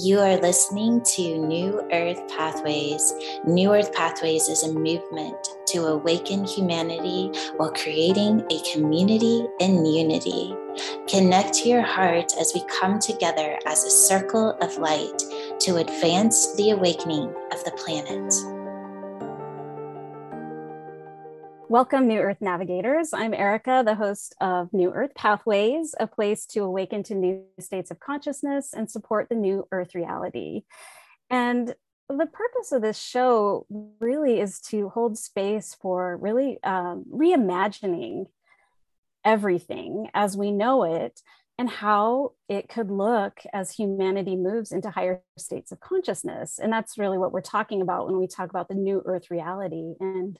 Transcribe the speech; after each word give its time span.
You 0.00 0.20
are 0.20 0.36
listening 0.36 1.00
to 1.16 1.38
New 1.38 1.82
Earth 1.92 2.20
Pathways. 2.28 3.12
New 3.44 3.74
Earth 3.74 3.92
Pathways 3.92 4.48
is 4.48 4.62
a 4.62 4.72
movement 4.72 5.36
to 5.66 5.86
awaken 5.86 6.44
humanity 6.44 7.32
while 7.56 7.72
creating 7.72 8.46
a 8.48 8.62
community 8.72 9.44
in 9.58 9.84
unity. 9.84 10.54
Connect 11.08 11.52
to 11.54 11.68
your 11.68 11.82
heart 11.82 12.32
as 12.38 12.52
we 12.54 12.62
come 12.78 13.00
together 13.00 13.58
as 13.66 13.82
a 13.82 13.90
circle 13.90 14.50
of 14.60 14.78
light 14.78 15.20
to 15.62 15.78
advance 15.78 16.54
the 16.54 16.70
awakening 16.70 17.34
of 17.50 17.64
the 17.64 17.72
planet. 17.72 18.67
Welcome, 21.70 22.08
New 22.08 22.20
Earth 22.20 22.40
Navigators. 22.40 23.10
I'm 23.12 23.34
Erica, 23.34 23.82
the 23.84 23.94
host 23.94 24.34
of 24.40 24.72
New 24.72 24.90
Earth 24.90 25.14
Pathways, 25.14 25.94
a 26.00 26.06
place 26.06 26.46
to 26.46 26.60
awaken 26.60 27.02
to 27.02 27.14
new 27.14 27.44
states 27.60 27.90
of 27.90 28.00
consciousness 28.00 28.72
and 28.72 28.90
support 28.90 29.28
the 29.28 29.34
new 29.34 29.68
Earth 29.70 29.94
reality. 29.94 30.62
And 31.28 31.74
the 32.08 32.24
purpose 32.24 32.72
of 32.72 32.80
this 32.80 32.98
show 32.98 33.66
really 34.00 34.40
is 34.40 34.60
to 34.62 34.88
hold 34.88 35.18
space 35.18 35.76
for 35.78 36.16
really 36.16 36.58
um, 36.62 37.04
reimagining 37.12 38.28
everything 39.22 40.08
as 40.14 40.38
we 40.38 40.50
know 40.50 40.84
it 40.84 41.20
and 41.58 41.68
how 41.68 42.32
it 42.48 42.70
could 42.70 42.90
look 42.90 43.42
as 43.52 43.72
humanity 43.72 44.36
moves 44.36 44.72
into 44.72 44.88
higher 44.88 45.20
states 45.36 45.70
of 45.70 45.80
consciousness. 45.80 46.58
And 46.58 46.72
that's 46.72 46.96
really 46.96 47.18
what 47.18 47.32
we're 47.32 47.42
talking 47.42 47.82
about 47.82 48.06
when 48.06 48.18
we 48.18 48.26
talk 48.26 48.48
about 48.48 48.68
the 48.68 48.74
new 48.74 49.02
Earth 49.04 49.30
reality. 49.30 49.96
And 50.00 50.38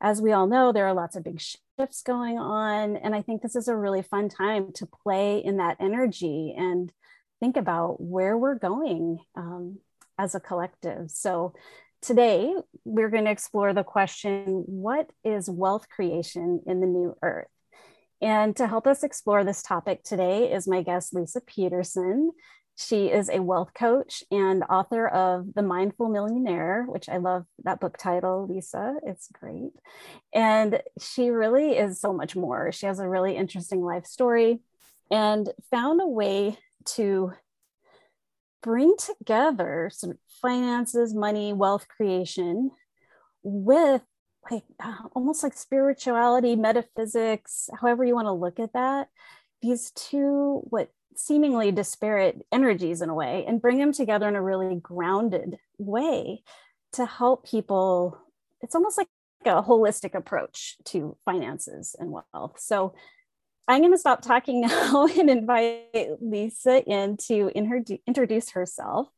as 0.00 0.20
we 0.20 0.32
all 0.32 0.46
know, 0.46 0.72
there 0.72 0.86
are 0.86 0.94
lots 0.94 1.16
of 1.16 1.24
big 1.24 1.40
shifts 1.40 2.02
going 2.02 2.38
on. 2.38 2.96
And 2.96 3.14
I 3.14 3.22
think 3.22 3.42
this 3.42 3.56
is 3.56 3.68
a 3.68 3.76
really 3.76 4.02
fun 4.02 4.28
time 4.28 4.72
to 4.74 4.86
play 4.86 5.38
in 5.38 5.56
that 5.56 5.78
energy 5.80 6.54
and 6.56 6.92
think 7.40 7.56
about 7.56 8.00
where 8.00 8.36
we're 8.36 8.58
going 8.58 9.18
um, 9.34 9.78
as 10.18 10.34
a 10.34 10.40
collective. 10.40 11.10
So 11.10 11.54
today 12.02 12.54
we're 12.84 13.10
going 13.10 13.24
to 13.24 13.30
explore 13.30 13.72
the 13.72 13.84
question 13.84 14.64
what 14.66 15.10
is 15.24 15.48
wealth 15.48 15.88
creation 15.88 16.62
in 16.66 16.80
the 16.80 16.86
new 16.86 17.16
earth? 17.22 17.48
And 18.20 18.56
to 18.56 18.66
help 18.66 18.86
us 18.86 19.02
explore 19.02 19.44
this 19.44 19.62
topic 19.62 20.02
today 20.02 20.52
is 20.52 20.66
my 20.66 20.82
guest, 20.82 21.12
Leisa 21.14 21.44
Peterson. 21.44 22.32
She 22.78 23.06
is 23.06 23.30
a 23.30 23.42
wealth 23.42 23.72
coach 23.74 24.22
and 24.30 24.62
author 24.64 25.08
of 25.08 25.54
The 25.54 25.62
Mindful 25.62 26.10
Millionaire, 26.10 26.84
which 26.86 27.08
I 27.08 27.16
love 27.16 27.46
that 27.64 27.80
book 27.80 27.96
title, 27.96 28.46
Leisa. 28.48 28.96
It's 29.02 29.28
great. 29.28 29.72
And 30.34 30.82
she 31.00 31.30
really 31.30 31.78
is 31.78 31.98
so 31.98 32.12
much 32.12 32.36
more. 32.36 32.70
She 32.72 32.84
has 32.84 32.98
a 32.98 33.08
really 33.08 33.34
interesting 33.34 33.82
life 33.82 34.04
story 34.04 34.60
and 35.10 35.48
found 35.70 36.02
a 36.02 36.06
way 36.06 36.58
to 36.96 37.32
bring 38.62 38.94
together 38.98 39.90
some 39.92 40.18
finances, 40.42 41.14
money, 41.14 41.54
wealth 41.54 41.86
creation 41.88 42.70
with 43.42 44.02
like 44.50 44.64
uh, 44.80 45.08
almost 45.14 45.42
like 45.42 45.56
spirituality, 45.56 46.56
metaphysics, 46.56 47.70
however 47.80 48.04
you 48.04 48.14
want 48.14 48.26
to 48.26 48.32
look 48.32 48.60
at 48.60 48.74
that. 48.74 49.08
These 49.62 49.92
two, 49.92 50.62
what 50.64 50.90
seemingly 51.18 51.72
disparate 51.72 52.44
energies 52.52 53.02
in 53.02 53.08
a 53.08 53.14
way 53.14 53.44
and 53.46 53.60
bring 53.60 53.78
them 53.78 53.92
together 53.92 54.28
in 54.28 54.36
a 54.36 54.42
really 54.42 54.76
grounded 54.76 55.58
way 55.78 56.42
to 56.92 57.06
help 57.06 57.46
people 57.46 58.18
it's 58.62 58.74
almost 58.74 58.98
like 58.98 59.08
a 59.44 59.62
holistic 59.62 60.14
approach 60.14 60.76
to 60.84 61.16
finances 61.24 61.94
and 61.98 62.10
wealth. 62.10 62.58
So 62.58 62.94
i'm 63.68 63.80
going 63.80 63.92
to 63.92 63.98
stop 63.98 64.22
talking 64.22 64.60
now 64.62 65.06
and 65.06 65.28
invite 65.28 65.94
Leisa 66.22 66.82
in 66.86 67.16
to 67.28 67.50
introduce 68.06 68.50
herself 68.50 69.08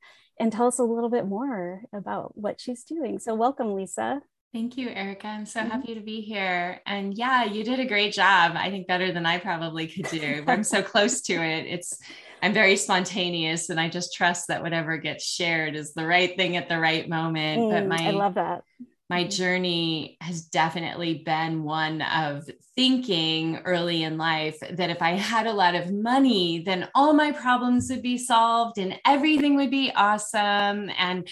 and 0.40 0.52
tell 0.52 0.66
us 0.66 0.78
a 0.78 0.84
little 0.84 1.10
bit 1.10 1.26
more 1.26 1.82
about 1.92 2.36
what 2.36 2.60
she's 2.60 2.84
doing. 2.84 3.18
So 3.18 3.34
welcome 3.34 3.68
Leisa 3.68 4.20
Thank 4.52 4.78
you, 4.78 4.88
Erica. 4.88 5.26
I'm 5.26 5.44
so 5.44 5.60
mm-hmm. 5.60 5.70
happy 5.70 5.94
to 5.94 6.00
be 6.00 6.22
here. 6.22 6.80
And 6.86 7.16
yeah, 7.16 7.44
you 7.44 7.64
did 7.64 7.80
a 7.80 7.86
great 7.86 8.14
job. 8.14 8.52
I 8.54 8.70
think 8.70 8.86
better 8.86 9.12
than 9.12 9.26
I 9.26 9.38
probably 9.38 9.86
could 9.86 10.06
do. 10.06 10.44
I'm 10.46 10.64
so 10.64 10.82
close 10.82 11.20
to 11.22 11.34
it. 11.34 11.66
It's 11.66 11.98
I'm 12.42 12.54
very 12.54 12.76
spontaneous 12.76 13.68
and 13.68 13.80
I 13.80 13.88
just 13.88 14.14
trust 14.14 14.48
that 14.48 14.62
whatever 14.62 14.96
gets 14.96 15.24
shared 15.24 15.76
is 15.76 15.92
the 15.92 16.06
right 16.06 16.34
thing 16.36 16.56
at 16.56 16.68
the 16.68 16.78
right 16.78 17.08
moment. 17.08 17.62
Mm, 17.62 17.70
but 17.70 17.86
my 17.86 18.08
I 18.08 18.10
love 18.10 18.34
that. 18.34 18.62
My 19.10 19.22
mm-hmm. 19.22 19.30
journey 19.30 20.18
has 20.20 20.42
definitely 20.42 21.22
been 21.24 21.64
one 21.64 22.02
of 22.02 22.48
thinking 22.76 23.58
early 23.64 24.02
in 24.02 24.18
life 24.18 24.58
that 24.60 24.90
if 24.90 25.02
I 25.02 25.12
had 25.12 25.46
a 25.46 25.52
lot 25.52 25.74
of 25.74 25.92
money, 25.92 26.62
then 26.64 26.88
all 26.94 27.12
my 27.14 27.32
problems 27.32 27.90
would 27.90 28.02
be 28.02 28.18
solved 28.18 28.78
and 28.78 28.98
everything 29.06 29.56
would 29.56 29.70
be 29.70 29.90
awesome. 29.94 30.90
And 30.98 31.26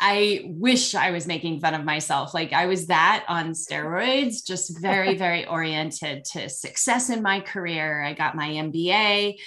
I 0.00 0.42
wish 0.44 0.94
I 0.94 1.10
was 1.10 1.26
making 1.26 1.60
fun 1.60 1.74
of 1.74 1.84
myself. 1.84 2.32
Like 2.32 2.52
I 2.52 2.66
was 2.66 2.86
that 2.86 3.24
on 3.28 3.50
steroids, 3.50 4.44
just 4.44 4.80
very, 4.80 5.14
very 5.18 5.46
oriented 5.46 6.24
to 6.32 6.48
success 6.48 7.10
in 7.10 7.22
my 7.22 7.40
career. 7.40 8.02
I 8.02 8.12
got 8.14 8.36
my 8.36 8.48
MBA. 8.48 9.38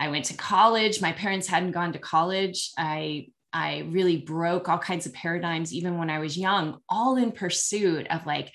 I 0.00 0.08
went 0.08 0.24
to 0.26 0.34
college. 0.34 1.00
My 1.00 1.12
parents 1.12 1.46
hadn't 1.46 1.72
gone 1.72 1.92
to 1.92 1.98
college. 1.98 2.70
I 2.76 3.28
I 3.52 3.78
really 3.90 4.16
broke 4.16 4.68
all 4.68 4.78
kinds 4.78 5.06
of 5.06 5.12
paradigms 5.12 5.74
even 5.74 5.98
when 5.98 6.08
I 6.08 6.20
was 6.20 6.38
young, 6.38 6.78
all 6.88 7.16
in 7.16 7.32
pursuit 7.32 8.06
of 8.08 8.24
like 8.24 8.52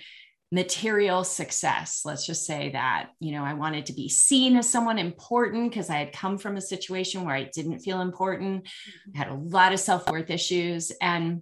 material 0.51 1.23
success. 1.23 2.01
Let's 2.05 2.25
just 2.25 2.45
say 2.45 2.71
that, 2.71 3.09
you 3.19 3.31
know, 3.31 3.43
I 3.43 3.53
wanted 3.53 3.87
to 3.87 3.93
be 3.93 4.09
seen 4.09 4.55
as 4.57 4.69
someone 4.69 4.99
important 4.99 5.69
because 5.69 5.89
I 5.89 5.97
had 5.97 6.13
come 6.13 6.37
from 6.37 6.55
a 6.55 6.61
situation 6.61 7.25
where 7.25 7.35
I 7.35 7.49
didn't 7.53 7.79
feel 7.79 8.01
important. 8.01 8.63
Mm-hmm. 8.63 9.11
I 9.15 9.17
had 9.17 9.27
a 9.29 9.35
lot 9.35 9.73
of 9.73 9.79
self 9.79 10.09
worth 10.09 10.29
issues. 10.29 10.91
And 11.01 11.41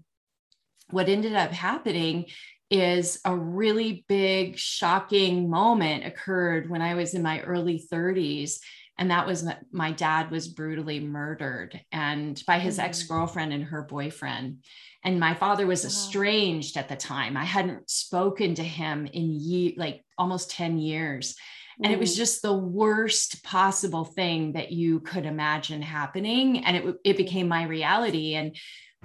what 0.90 1.10
ended 1.10 1.34
up 1.34 1.52
happening 1.52 2.26
is 2.70 3.20
a 3.26 3.36
really 3.36 4.06
big, 4.08 4.58
shocking 4.58 5.50
moment 5.50 6.06
occurred 6.06 6.70
when 6.70 6.82
I 6.82 6.96
was 6.96 7.14
in 7.14 7.22
my 7.22 7.42
early 7.42 7.84
30s. 7.92 8.60
And 8.98 9.10
that 9.12 9.26
was 9.26 9.48
my 9.72 9.92
dad 9.92 10.30
was 10.30 10.48
brutally 10.48 11.00
murdered 11.00 11.80
and 11.92 12.42
by 12.46 12.60
his 12.60 12.78
mm-hmm. 12.78 12.86
ex-girlfriend 12.86 13.52
and 13.52 13.64
her 13.66 13.84
boyfriend. 13.84 14.64
And 15.04 15.20
my 15.20 15.34
father 15.34 15.68
was 15.68 15.84
estranged 15.84 16.78
at 16.78 16.88
the 16.88 16.96
time. 16.96 17.36
I 17.36 17.44
hadn't 17.44 17.90
spoken 17.90 18.56
to 18.56 18.64
him 18.64 19.06
in 19.08 19.32
ye- 19.32 19.76
like 19.78 20.06
almost 20.18 20.52
10 20.52 20.78
years. 20.78 21.36
And 21.82 21.92
it 21.92 22.00
was 22.00 22.14
mm. 22.14 22.18
just 22.18 22.44
the 22.44 22.54
worst 22.54 23.44
possible 23.44 24.06
thing 24.06 24.54
that 24.54 24.72
you 24.72 25.00
could 25.00 25.26
imagine 25.26 25.82
happening. 25.82 26.64
And 26.64 26.78
it, 26.78 26.96
it 27.04 27.18
became 27.18 27.48
my 27.48 27.64
reality. 27.64 28.36
And 28.36 28.56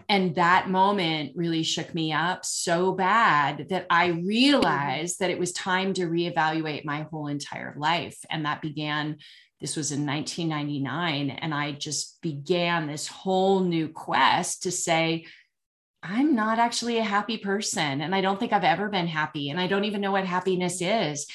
and 0.08 0.34
that 0.36 0.70
moment 0.70 1.32
really 1.34 1.62
shook 1.62 1.94
me 1.94 2.12
up 2.12 2.44
so 2.44 2.92
bad 2.92 3.66
that 3.70 3.86
I 3.90 4.06
realized 4.06 5.18
that 5.18 5.30
it 5.30 5.38
was 5.38 5.52
time 5.52 5.92
to 5.94 6.06
reevaluate 6.06 6.84
my 6.84 7.06
whole 7.10 7.26
entire 7.26 7.74
life. 7.76 8.16
And 8.30 8.44
that 8.44 8.62
began, 8.62 9.16
this 9.60 9.76
was 9.76 9.92
in 9.92 10.06
1999. 10.06 11.30
And 11.30 11.52
I 11.52 11.72
just 11.72 12.20
began 12.22 12.86
this 12.86 13.06
whole 13.06 13.60
new 13.60 13.88
quest 13.88 14.62
to 14.62 14.70
say, 14.70 15.26
I'm 16.02 16.34
not 16.34 16.58
actually 16.58 16.98
a 16.98 17.04
happy 17.04 17.38
person. 17.38 18.00
And 18.00 18.14
I 18.14 18.20
don't 18.20 18.38
think 18.38 18.52
I've 18.52 18.64
ever 18.64 18.88
been 18.88 19.08
happy. 19.08 19.50
And 19.50 19.60
I 19.60 19.66
don't 19.66 19.84
even 19.84 20.00
know 20.00 20.12
what 20.12 20.24
happiness 20.24 20.80
is. 20.80 21.26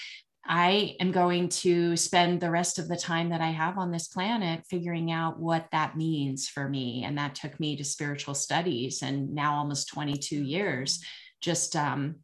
I 0.46 0.96
am 1.00 1.12
going 1.12 1.50
to 1.50 1.96
spend 1.96 2.42
the 2.42 2.52
rest 2.52 2.78
of 2.78 2.90
the 2.90 2.98
time 2.98 3.30
that 3.30 3.40
I 3.40 3.52
have 3.52 3.78
on 3.78 3.92
this 3.92 4.10
planet 4.10 4.66
figuring 4.70 5.10
out 5.10 5.40
what 5.40 5.68
that 5.72 5.96
means 5.96 6.50
for 6.50 6.68
me. 6.68 7.04
And 7.06 7.18
that 7.18 7.36
took 7.36 7.60
me 7.60 7.78
to 7.78 7.84
spiritual 7.84 8.36
studies 8.36 9.02
and 9.02 9.34
now 9.34 9.56
almost 9.56 9.88
22 9.90 10.44
years, 10.44 11.02
just 11.40 11.76
um, 11.78 12.18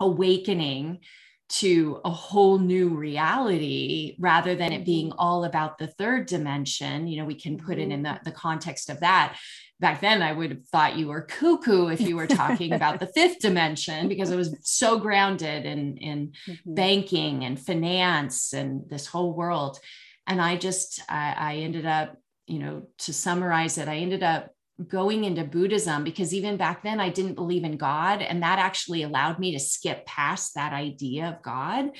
awakening 0.00 1.00
to 1.46 2.00
a 2.04 2.10
whole 2.10 2.58
new 2.58 2.88
reality 2.88 4.16
rather 4.18 4.54
than 4.54 4.72
it 4.72 4.84
being 4.84 5.10
mm-hmm. 5.10 5.18
all 5.18 5.44
about 5.44 5.78
the 5.78 5.86
third 5.86 6.26
dimension. 6.26 7.06
You 7.06 7.18
know, 7.18 7.26
we 7.26 7.38
can 7.38 7.58
put 7.58 7.78
it 7.78 7.82
in 7.82 8.02
mm-hmm. 8.02 8.14
the, 8.24 8.30
the 8.30 8.32
context 8.32 8.90
of 8.90 9.00
that 9.00 9.36
back 9.80 10.00
then 10.00 10.22
I 10.22 10.32
would 10.32 10.50
have 10.50 10.66
thought 10.68 10.96
you 10.96 11.08
were 11.08 11.22
cuckoo 11.22 11.88
if 11.88 12.00
you 12.00 12.16
were 12.16 12.26
talking 12.26 12.72
about 12.72 13.00
the 13.00 13.06
fifth 13.14 13.40
dimension 13.40 14.08
because 14.08 14.30
it 14.30 14.36
was 14.36 14.56
so 14.62 14.98
grounded 14.98 15.66
in 15.66 15.98
in 15.98 16.32
mm-hmm. 16.48 16.74
banking 16.74 17.44
and 17.44 17.60
finance 17.60 18.52
and 18.52 18.88
this 18.88 19.06
whole 19.06 19.34
world. 19.34 19.78
And 20.26 20.40
I 20.40 20.56
just 20.56 21.02
I, 21.08 21.34
I 21.36 21.54
ended 21.56 21.84
up, 21.84 22.16
you 22.46 22.60
know, 22.60 22.88
to 23.00 23.12
summarize 23.12 23.76
it, 23.76 23.88
I 23.88 23.96
ended 23.96 24.22
up 24.22 24.53
going 24.88 25.24
into 25.24 25.44
Buddhism 25.44 26.02
because 26.02 26.34
even 26.34 26.56
back 26.56 26.82
then 26.82 26.98
I 26.98 27.08
didn't 27.08 27.34
believe 27.34 27.64
in 27.64 27.76
God. 27.76 28.22
And 28.22 28.42
that 28.42 28.58
actually 28.58 29.02
allowed 29.02 29.38
me 29.38 29.52
to 29.52 29.60
skip 29.60 30.04
past 30.06 30.54
that 30.54 30.72
idea 30.72 31.28
of 31.28 31.42
God. 31.42 31.90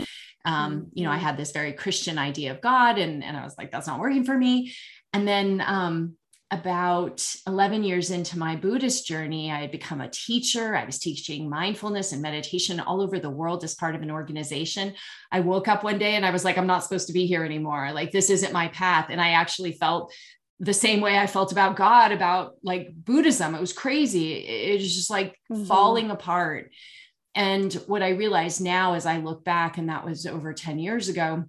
Um. 0.45 0.89
You 0.93 1.05
know, 1.05 1.11
I 1.11 1.17
mm-hmm. 1.17 1.25
had 1.25 1.37
this 1.37 1.53
very 1.53 1.73
Christian 1.73 2.19
idea 2.19 2.51
of 2.51 2.61
God, 2.61 2.99
and, 2.99 3.25
and 3.25 3.37
I 3.37 3.45
was 3.45 3.55
like, 3.57 3.71
that's 3.71 3.87
not 3.87 4.01
working 4.01 4.25
for 4.25 4.37
me. 4.37 4.75
And 5.15 5.27
then 5.27 5.63
um, 5.65 6.17
about 6.51 7.25
11 7.47 7.85
years 7.85 8.11
into 8.11 8.39
my 8.39 8.55
Buddhist 8.55 9.07
journey, 9.07 9.51
I 9.51 9.61
had 9.61 9.71
become 9.71 10.01
a 10.01 10.11
teacher. 10.11 10.77
I 10.77 10.85
was 10.85 10.99
teaching 10.99 11.49
mindfulness 11.49 12.13
and 12.13 12.21
meditation 12.21 12.81
all 12.81 13.01
over 13.01 13.19
the 13.19 13.31
world 13.31 13.65
as 13.65 13.75
part 13.75 13.95
of 13.95 14.03
an 14.03 14.11
organization. 14.11 14.95
I 15.33 15.41
woke 15.41 15.67
up 15.67 15.83
one 15.83 15.99
day 15.99 16.15
and 16.15 16.25
I 16.25 16.31
was 16.31 16.45
like, 16.45 16.59
I'm 16.59 16.67
not 16.67 16.83
supposed 16.83 17.07
to 17.09 17.13
be 17.13 17.27
here 17.27 17.45
anymore. 17.45 17.93
Like, 17.93 18.13
this 18.13 18.31
isn't 18.31 18.53
my 18.53 18.69
path. 18.69 19.07
And 19.11 19.21
I 19.21 19.31
actually 19.31 19.73
felt 19.73 20.13
the 20.61 20.75
same 20.75 21.01
way 21.01 21.19
I 21.19 21.27
felt 21.27 21.53
about 21.53 21.77
God, 21.77 22.13
about 22.13 22.55
like 22.63 22.91
Buddhism. 22.95 23.55
It 23.55 23.61
was 23.61 23.73
crazy. 23.73 24.35
It 24.35 24.81
was 24.81 24.95
just 24.95 25.11
like 25.11 25.39
mm-hmm. 25.53 25.65
falling 25.65 26.11
apart. 26.11 26.71
And 27.35 27.73
what 27.87 28.03
I 28.03 28.11
realize 28.11 28.61
now 28.61 28.95
as 28.95 29.07
I 29.07 29.19
look 29.19 29.45
back, 29.45 29.77
and 29.77 29.89
that 29.89 30.05
was 30.05 30.27
over 30.27 30.53
10 30.53 30.79
years 30.79 31.09
ago, 31.09 31.45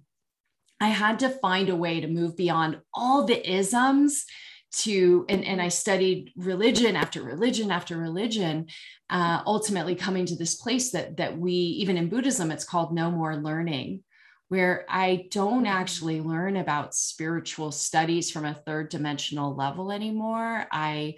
I 0.80 0.88
had 0.88 1.20
to 1.20 1.30
find 1.30 1.68
a 1.68 1.76
way 1.76 2.00
to 2.00 2.08
move 2.08 2.36
beyond 2.36 2.80
all 2.92 3.24
the 3.24 3.50
isms 3.50 4.24
to 4.72 5.24
and, 5.28 5.44
and 5.44 5.62
i 5.62 5.68
studied 5.68 6.32
religion 6.36 6.96
after 6.96 7.22
religion 7.22 7.70
after 7.70 7.96
religion 7.96 8.66
uh, 9.08 9.40
ultimately 9.46 9.94
coming 9.94 10.26
to 10.26 10.36
this 10.36 10.56
place 10.56 10.90
that 10.90 11.16
that 11.16 11.38
we 11.38 11.52
even 11.52 11.96
in 11.96 12.08
buddhism 12.08 12.50
it's 12.50 12.64
called 12.64 12.92
no 12.92 13.10
more 13.10 13.36
learning 13.36 14.02
where 14.48 14.84
i 14.88 15.26
don't 15.30 15.66
actually 15.66 16.20
learn 16.20 16.56
about 16.56 16.94
spiritual 16.94 17.72
studies 17.72 18.30
from 18.30 18.44
a 18.44 18.54
third 18.54 18.88
dimensional 18.88 19.54
level 19.54 19.92
anymore 19.92 20.66
i 20.72 21.14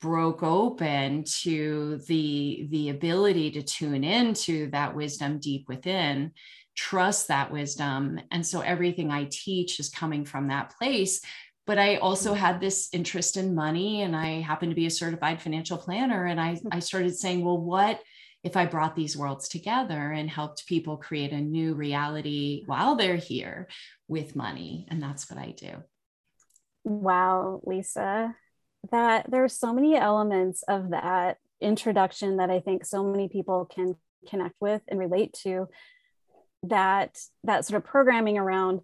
broke 0.00 0.42
open 0.42 1.24
to 1.24 1.98
the 2.06 2.66
the 2.70 2.88
ability 2.88 3.50
to 3.50 3.62
tune 3.62 4.04
into 4.04 4.70
that 4.70 4.94
wisdom 4.94 5.38
deep 5.38 5.68
within 5.68 6.30
trust 6.76 7.28
that 7.28 7.50
wisdom 7.50 8.20
and 8.30 8.46
so 8.46 8.60
everything 8.60 9.10
i 9.10 9.26
teach 9.30 9.80
is 9.80 9.88
coming 9.88 10.24
from 10.24 10.48
that 10.48 10.72
place 10.78 11.20
but 11.68 11.78
I 11.78 11.96
also 11.96 12.32
had 12.32 12.62
this 12.62 12.88
interest 12.94 13.36
in 13.36 13.54
money 13.54 14.00
and 14.00 14.16
I 14.16 14.40
happened 14.40 14.70
to 14.70 14.74
be 14.74 14.86
a 14.86 14.90
certified 14.90 15.42
financial 15.42 15.76
planner. 15.76 16.24
And 16.24 16.40
I, 16.40 16.54
mm-hmm. 16.54 16.68
I 16.72 16.78
started 16.78 17.14
saying, 17.14 17.44
well, 17.44 17.58
what 17.58 18.00
if 18.44 18.56
I 18.56 18.66
brought 18.66 18.94
these 18.94 19.16
worlds 19.16 19.48
together 19.48 20.12
and 20.12 20.30
helped 20.30 20.66
people 20.66 20.96
create 20.96 21.32
a 21.32 21.40
new 21.40 21.74
reality 21.74 22.62
while 22.66 22.94
they're 22.94 23.16
here 23.16 23.68
with 24.06 24.36
money? 24.36 24.86
And 24.90 25.02
that's 25.02 25.30
what 25.30 25.38
I 25.38 25.52
do. 25.56 25.82
Wow, 26.84 27.60
Leisa, 27.66 28.34
that 28.90 29.30
there's 29.30 29.52
so 29.52 29.74
many 29.74 29.96
elements 29.96 30.62
of 30.62 30.90
that 30.90 31.38
introduction 31.60 32.36
that 32.36 32.50
I 32.50 32.60
think 32.60 32.84
so 32.84 33.04
many 33.04 33.28
people 33.28 33.64
can 33.66 33.96
connect 34.28 34.54
with 34.60 34.82
and 34.88 34.98
relate 34.98 35.32
to 35.42 35.68
that 36.64 37.18
that 37.44 37.64
sort 37.64 37.76
of 37.76 37.88
programming 37.88 38.38
around 38.38 38.80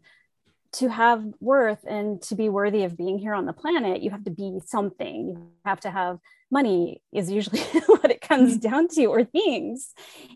to 0.75 0.89
have 0.89 1.25
worth 1.41 1.85
and 1.89 2.21
to 2.23 2.35
be 2.35 2.49
worthy 2.49 2.83
of 2.83 2.97
being 2.97 3.19
here 3.19 3.33
on 3.33 3.47
the 3.47 3.53
planet, 3.53 4.03
you 4.03 4.11
have 4.11 4.25
to 4.25 4.31
be 4.31 4.59
something. 4.67 5.29
You 5.29 5.53
have 5.65 5.81
to 5.81 5.91
have 5.91 6.19
money, 6.55 7.03
is 7.13 7.31
usually 7.31 7.61
what 7.87 8.11
it 8.11 8.23
comes 8.23 8.57
mm-hmm. 8.57 8.71
down 8.71 8.89
to, 8.89 9.07
or 9.07 9.25
things. 9.25 9.93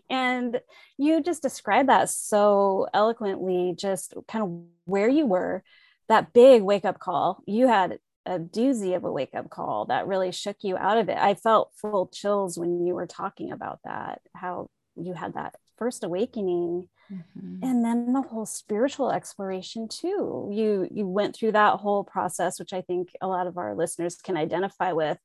And 0.09 0.61
you 0.97 1.23
just 1.23 1.41
described 1.41 1.89
that 1.89 2.09
so 2.09 2.87
eloquently, 2.93 3.73
just 3.75 4.13
kind 4.27 4.43
of 4.43 4.61
where 4.85 5.09
you 5.09 5.25
were, 5.25 5.63
that 6.09 6.33
big 6.33 6.61
wake 6.61 6.85
up 6.85 6.99
call. 6.99 7.41
You 7.47 7.67
had 7.67 7.97
a 8.25 8.37
doozy 8.37 8.95
of 8.95 9.03
a 9.03 9.11
wake 9.11 9.33
up 9.33 9.49
call 9.49 9.85
that 9.85 10.05
really 10.05 10.31
shook 10.31 10.57
you 10.61 10.77
out 10.77 10.99
of 10.99 11.09
it. 11.09 11.17
I 11.17 11.33
felt 11.33 11.71
full 11.73 12.07
chills 12.13 12.59
when 12.59 12.85
you 12.85 12.93
were 12.93 13.07
talking 13.07 13.51
about 13.51 13.79
that, 13.85 14.21
how 14.35 14.69
you 14.95 15.13
had 15.13 15.33
that 15.33 15.55
first 15.77 16.03
awakening 16.03 16.89
Mm-hmm. 17.11 17.63
and 17.63 17.83
then 17.83 18.13
the 18.13 18.21
whole 18.21 18.45
spiritual 18.45 19.11
exploration 19.11 19.87
too 19.87 20.47
you 20.51 20.87
you 20.91 21.07
went 21.07 21.35
through 21.35 21.53
that 21.53 21.79
whole 21.79 22.03
process 22.03 22.59
which 22.59 22.71
i 22.71 22.81
think 22.81 23.09
a 23.19 23.27
lot 23.27 23.47
of 23.47 23.57
our 23.57 23.73
listeners 23.73 24.17
can 24.17 24.37
identify 24.37 24.91
with 24.91 25.17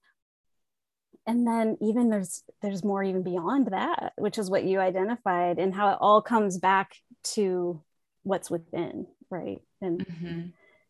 and 1.27 1.47
then 1.47 1.77
even 1.81 2.11
there's 2.11 2.43
there's 2.63 2.85
more 2.85 3.03
even 3.03 3.23
beyond 3.23 3.69
that 3.69 4.13
which 4.17 4.39
is 4.39 4.51
what 4.51 4.65
you 4.65 4.79
identified 4.81 5.59
and 5.59 5.75
how 5.75 5.91
it 5.93 5.99
all 6.01 6.21
comes 6.21 6.59
back 6.59 6.97
to 7.23 7.83
what's 8.23 8.51
within 8.51 9.07
right 9.31 9.61
and 9.81 10.07
mm-hmm. 10.07 10.41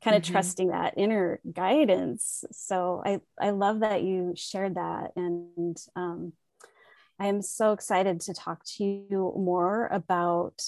kind 0.03 0.17
of 0.17 0.23
mm-hmm. 0.23 0.33
trusting 0.33 0.69
that 0.69 0.95
inner 0.97 1.41
guidance 1.53 2.45
so 2.53 3.03
i 3.05 3.21
i 3.41 3.51
love 3.51 3.81
that 3.81 4.03
you 4.03 4.35
shared 4.37 4.75
that 4.77 5.13
and 5.17 5.77
um, 5.97 6.33
I 7.19 7.29
am 7.29 7.43
so 7.43 7.73
excited 7.73 8.21
to 8.23 8.35
talk 8.35 8.65
to 8.77 8.85
you 8.85 9.33
more 9.37 9.89
about 9.93 10.63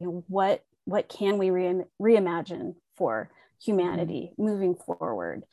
you 0.00 0.06
know 0.06 0.24
what 0.28 0.64
what 0.84 1.08
can 1.08 1.38
we 1.38 1.50
re- 1.50 1.84
reimagine 2.00 2.74
for 2.96 3.30
humanity 3.62 4.32
mm-hmm. 4.32 4.44
moving 4.44 4.74
forward 4.74 5.44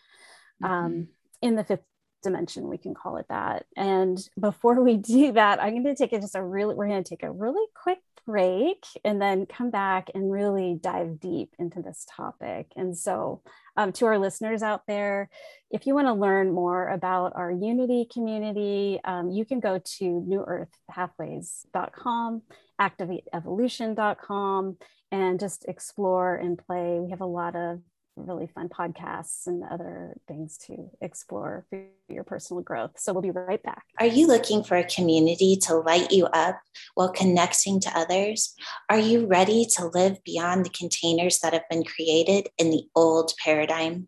mm-hmm. 0.61 0.73
um, 0.73 1.07
in 1.41 1.55
the 1.55 1.63
fifth 1.63 1.83
dimension 2.21 2.67
we 2.67 2.77
can 2.77 2.93
call 2.93 3.17
it 3.17 3.25
that. 3.29 3.65
And 3.75 4.17
before 4.39 4.81
we 4.81 4.97
do 4.97 5.31
that 5.33 5.61
i'm 5.61 5.71
going 5.71 5.83
to 5.83 5.95
take 5.95 6.13
it 6.13 6.21
just 6.21 6.35
a 6.35 6.43
really 6.43 6.75
we're 6.75 6.87
going 6.87 7.03
to 7.03 7.09
take 7.09 7.23
a 7.23 7.31
really 7.31 7.65
quick 7.73 7.99
break 8.25 8.85
and 9.03 9.21
then 9.21 9.47
come 9.47 9.71
back 9.71 10.09
and 10.13 10.31
really 10.31 10.77
dive 10.79 11.19
deep 11.19 11.55
into 11.57 11.81
this 11.81 12.05
topic. 12.07 12.67
And 12.75 12.95
so 12.95 13.41
um, 13.75 13.91
to 13.93 14.05
our 14.05 14.19
listeners 14.19 14.61
out 14.61 14.85
there 14.85 15.31
if 15.71 15.87
you 15.87 15.95
want 15.95 16.05
to 16.07 16.13
learn 16.13 16.53
more 16.53 16.87
about 16.89 17.33
our 17.35 17.51
unity 17.51 18.07
community 18.11 18.99
um, 19.05 19.31
you 19.31 19.43
can 19.43 19.59
go 19.59 19.81
to 19.97 20.23
newearthpathways.com 20.29 22.43
activateevolution.com 22.81 24.77
and 25.11 25.39
just 25.39 25.65
explore 25.67 26.35
and 26.35 26.57
play. 26.57 26.99
We 26.99 27.11
have 27.11 27.21
a 27.21 27.25
lot 27.25 27.55
of 27.55 27.79
really 28.27 28.47
fun 28.47 28.69
podcasts 28.69 29.47
and 29.47 29.63
other 29.69 30.15
things 30.27 30.57
to 30.67 30.89
explore 31.01 31.65
for 31.69 31.83
your 32.09 32.23
personal 32.23 32.61
growth. 32.61 32.91
So 32.97 33.13
we'll 33.13 33.21
be 33.21 33.31
right 33.31 33.61
back. 33.61 33.83
Are 33.99 34.05
you 34.05 34.27
looking 34.27 34.63
for 34.63 34.77
a 34.77 34.83
community 34.83 35.55
to 35.63 35.75
light 35.75 36.11
you 36.11 36.25
up 36.25 36.59
while 36.95 37.11
connecting 37.11 37.79
to 37.81 37.97
others? 37.97 38.53
Are 38.89 38.99
you 38.99 39.25
ready 39.25 39.65
to 39.77 39.87
live 39.87 40.23
beyond 40.23 40.65
the 40.65 40.69
containers 40.69 41.39
that 41.39 41.53
have 41.53 41.67
been 41.69 41.83
created 41.83 42.49
in 42.57 42.71
the 42.71 42.83
old 42.95 43.33
paradigm? 43.43 44.07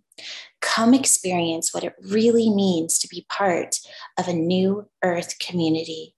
Come 0.61 0.93
experience 0.93 1.73
what 1.73 1.83
it 1.83 1.93
really 2.01 2.49
means 2.49 2.99
to 2.99 3.07
be 3.07 3.25
part 3.29 3.77
of 4.17 4.27
a 4.27 4.33
new 4.33 4.87
earth 5.03 5.39
community. 5.39 6.15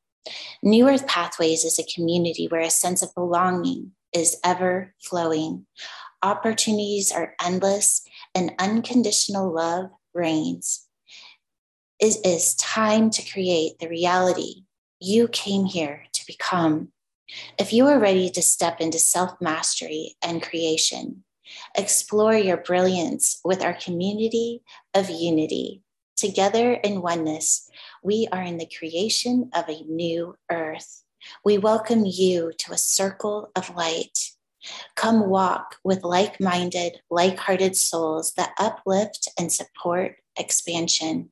New 0.64 0.90
Earth 0.90 1.06
Pathways 1.08 1.64
is 1.64 1.78
a 1.78 1.94
community 1.94 2.48
where 2.48 2.62
a 2.62 2.70
sense 2.70 3.04
of 3.04 3.14
belonging 3.14 3.92
is 4.14 4.38
ever 4.44 4.94
flowing 5.04 5.66
opportunities 6.22 7.12
are 7.12 7.36
endless 7.44 8.06
and 8.34 8.54
unconditional 8.60 9.54
love 9.54 9.90
reigns. 10.14 10.88
It 12.00 12.26
is 12.26 12.56
time 12.56 13.10
to 13.12 13.32
create 13.32 13.80
the 13.80 13.88
reality 13.88 14.64
you 15.00 15.28
came 15.28 15.66
here 15.66 16.04
to 16.14 16.26
become. 16.26 16.90
If 17.58 17.74
you 17.74 17.88
are 17.88 18.00
ready 18.00 18.30
to 18.30 18.42
step 18.42 18.82
into 18.82 19.00
self 19.00 19.40
mastery 19.42 20.16
and 20.22 20.42
creation, 20.42 21.24
explore 21.76 22.36
your 22.36 22.58
brilliance 22.58 23.40
with 23.44 23.64
our 23.64 23.74
community 23.74 24.62
of 24.94 25.10
unity. 25.10 25.82
Together 26.18 26.74
in 26.74 27.02
oneness, 27.02 27.70
we 28.04 28.28
are 28.32 28.42
in 28.42 28.58
the 28.58 28.70
creation 28.78 29.50
of 29.54 29.68
a 29.68 29.84
new 29.84 30.36
earth. 30.50 31.04
We 31.44 31.58
welcome 31.58 32.06
you 32.06 32.52
to 32.60 32.72
a 32.72 32.78
circle 32.78 33.52
of 33.56 33.76
light 33.76 34.35
Come 34.96 35.30
walk 35.30 35.78
with 35.84 36.04
like 36.04 36.40
minded, 36.40 37.02
like 37.10 37.38
hearted 37.38 37.76
souls 37.76 38.34
that 38.34 38.54
uplift 38.60 39.30
and 39.38 39.52
support 39.52 40.18
expansion. 40.38 41.32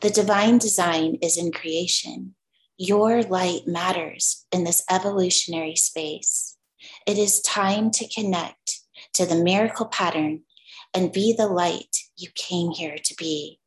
The 0.00 0.10
divine 0.10 0.58
design 0.58 1.18
is 1.22 1.36
in 1.36 1.52
creation. 1.52 2.34
Your 2.76 3.22
light 3.22 3.66
matters 3.66 4.46
in 4.52 4.64
this 4.64 4.84
evolutionary 4.90 5.74
space. 5.74 6.56
It 7.06 7.18
is 7.18 7.40
time 7.40 7.90
to 7.92 8.08
connect 8.08 8.80
to 9.14 9.26
the 9.26 9.42
miracle 9.42 9.86
pattern 9.86 10.42
and 10.94 11.12
be 11.12 11.32
the 11.32 11.48
light 11.48 11.96
you 12.16 12.28
came 12.34 12.70
here 12.70 12.96
to 13.02 13.14
be. 13.16 13.58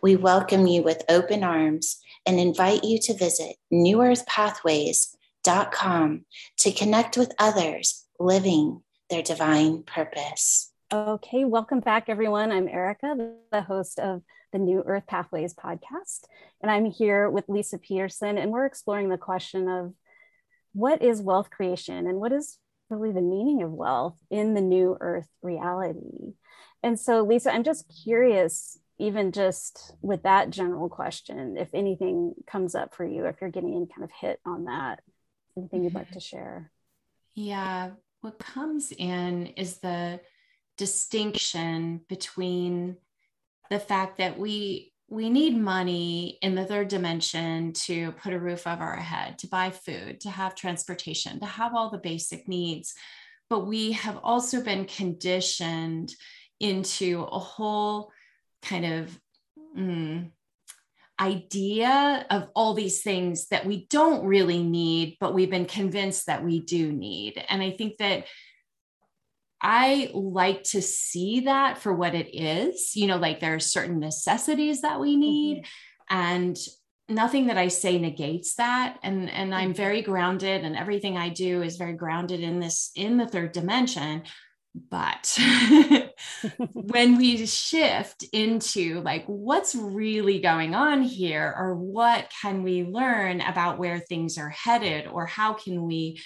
We 0.00 0.16
welcome 0.16 0.66
you 0.66 0.82
with 0.82 1.04
open 1.08 1.42
arms 1.42 1.98
and 2.24 2.38
invite 2.38 2.84
you 2.84 2.98
to 3.00 3.14
visit 3.14 3.56
New 3.70 4.02
Earth 4.02 4.26
Pathways 4.26 5.15
com 5.46 6.24
to 6.58 6.72
connect 6.72 7.16
with 7.16 7.32
others 7.38 8.04
living 8.18 8.82
their 9.10 9.22
divine 9.22 9.84
purpose. 9.84 10.72
Okay, 10.92 11.44
welcome 11.44 11.80
back, 11.80 12.08
everyone. 12.08 12.50
I'm 12.50 12.68
Erica, 12.68 13.16
the 13.52 13.62
host 13.62 14.00
of 14.00 14.22
the 14.52 14.58
New 14.58 14.82
Earth 14.84 15.04
Pathways 15.06 15.54
podcast, 15.54 16.24
and 16.60 16.70
I'm 16.70 16.86
here 16.86 17.30
with 17.30 17.46
Leisa 17.46 17.80
Peterson, 17.80 18.38
and 18.38 18.50
we're 18.50 18.66
exploring 18.66 19.08
the 19.08 19.18
question 19.18 19.68
of 19.68 19.94
what 20.72 21.00
is 21.02 21.22
wealth 21.22 21.50
creation 21.50 22.08
and 22.08 22.18
what 22.18 22.32
is 22.32 22.58
really 22.90 23.12
the 23.12 23.20
meaning 23.20 23.62
of 23.62 23.70
wealth 23.70 24.18
in 24.30 24.54
the 24.54 24.60
new 24.60 24.96
earth 25.00 25.28
reality. 25.42 26.34
And 26.82 26.98
so, 26.98 27.24
Leisa, 27.24 27.52
I'm 27.52 27.64
just 27.64 27.92
curious, 28.04 28.78
even 28.98 29.32
just 29.32 29.94
with 30.02 30.24
that 30.24 30.50
general 30.50 30.88
question, 30.88 31.56
if 31.56 31.68
anything 31.72 32.34
comes 32.48 32.74
up 32.74 32.94
for 32.94 33.04
you, 33.04 33.26
if 33.26 33.36
you're 33.40 33.50
getting 33.50 33.74
any 33.74 33.86
kind 33.86 34.04
of 34.04 34.10
hit 34.10 34.40
on 34.44 34.64
that 34.64 35.00
anything 35.56 35.84
you'd 35.84 35.94
like 35.94 36.10
to 36.12 36.20
share? 36.20 36.70
Yeah, 37.34 37.90
what 38.20 38.38
comes 38.38 38.92
in 38.92 39.46
is 39.56 39.78
the 39.78 40.20
distinction 40.76 42.00
between 42.08 42.96
the 43.70 43.78
fact 43.78 44.18
that 44.18 44.38
we 44.38 44.92
we 45.08 45.30
need 45.30 45.56
money 45.56 46.36
in 46.42 46.56
the 46.56 46.64
third 46.64 46.88
dimension 46.88 47.72
to 47.72 48.10
put 48.12 48.32
a 48.32 48.40
roof 48.40 48.66
over 48.66 48.82
our 48.82 48.96
head, 48.96 49.38
to 49.38 49.46
buy 49.46 49.70
food, 49.70 50.20
to 50.20 50.30
have 50.30 50.56
transportation, 50.56 51.38
to 51.38 51.46
have 51.46 51.74
all 51.74 51.90
the 51.90 51.98
basic 51.98 52.48
needs. 52.48 52.94
But 53.48 53.66
we 53.66 53.92
have 53.92 54.18
also 54.24 54.64
been 54.64 54.84
conditioned 54.84 56.12
into 56.58 57.22
a 57.22 57.38
whole 57.38 58.10
kind 58.62 58.84
of 58.84 59.20
mm, 59.78 60.28
idea 61.18 62.26
of 62.30 62.48
all 62.54 62.74
these 62.74 63.02
things 63.02 63.48
that 63.48 63.64
we 63.64 63.86
don't 63.86 64.26
really 64.26 64.62
need, 64.62 65.16
but 65.20 65.34
we've 65.34 65.50
been 65.50 65.66
convinced 65.66 66.26
that 66.26 66.44
we 66.44 66.60
do 66.60 66.92
need. 66.92 67.42
And 67.48 67.62
I 67.62 67.70
think 67.70 67.98
that 67.98 68.26
I 69.62 70.10
like 70.12 70.64
to 70.64 70.82
see 70.82 71.40
that 71.40 71.78
for 71.78 71.94
what 71.94 72.14
it 72.14 72.36
is. 72.36 72.94
You 72.94 73.06
know, 73.06 73.16
like 73.16 73.40
there 73.40 73.54
are 73.54 73.60
certain 73.60 73.98
necessities 73.98 74.82
that 74.82 75.00
we 75.00 75.16
need. 75.16 75.58
Mm-hmm. 75.58 76.16
And 76.18 76.58
nothing 77.08 77.46
that 77.46 77.58
I 77.58 77.68
say 77.68 77.98
negates 77.98 78.54
that. 78.56 78.98
And, 79.02 79.30
and 79.30 79.54
I'm 79.54 79.70
mm-hmm. 79.70 79.76
very 79.76 80.02
grounded, 80.02 80.64
and 80.64 80.76
everything 80.76 81.16
I 81.16 81.30
do 81.30 81.62
is 81.62 81.76
very 81.76 81.94
grounded 81.94 82.40
in 82.40 82.60
this, 82.60 82.90
in 82.94 83.16
the 83.16 83.26
third 83.26 83.52
dimension. 83.52 84.24
But 84.90 85.38
when 86.72 87.16
we 87.16 87.46
shift 87.46 88.24
into 88.32 89.00
like 89.00 89.24
what's 89.26 89.74
really 89.74 90.40
going 90.40 90.74
on 90.74 91.02
here, 91.02 91.54
or 91.56 91.74
what 91.74 92.30
can 92.42 92.62
we 92.62 92.84
learn 92.84 93.40
about 93.40 93.78
where 93.78 93.98
things 93.98 94.38
are 94.38 94.50
headed, 94.50 95.06
or 95.06 95.26
how 95.26 95.52
can 95.54 95.86
we 95.86 96.20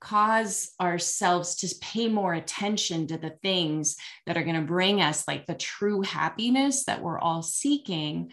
cause 0.00 0.72
ourselves 0.80 1.56
to 1.56 1.74
pay 1.80 2.08
more 2.08 2.34
attention 2.34 3.06
to 3.06 3.16
the 3.16 3.30
things 3.42 3.96
that 4.26 4.36
are 4.36 4.44
going 4.44 4.54
to 4.54 4.62
bring 4.62 5.00
us 5.00 5.26
like 5.26 5.46
the 5.46 5.54
true 5.54 6.02
happiness 6.02 6.84
that 6.84 7.00
we're 7.00 7.18
all 7.18 7.42
seeking 7.42 8.30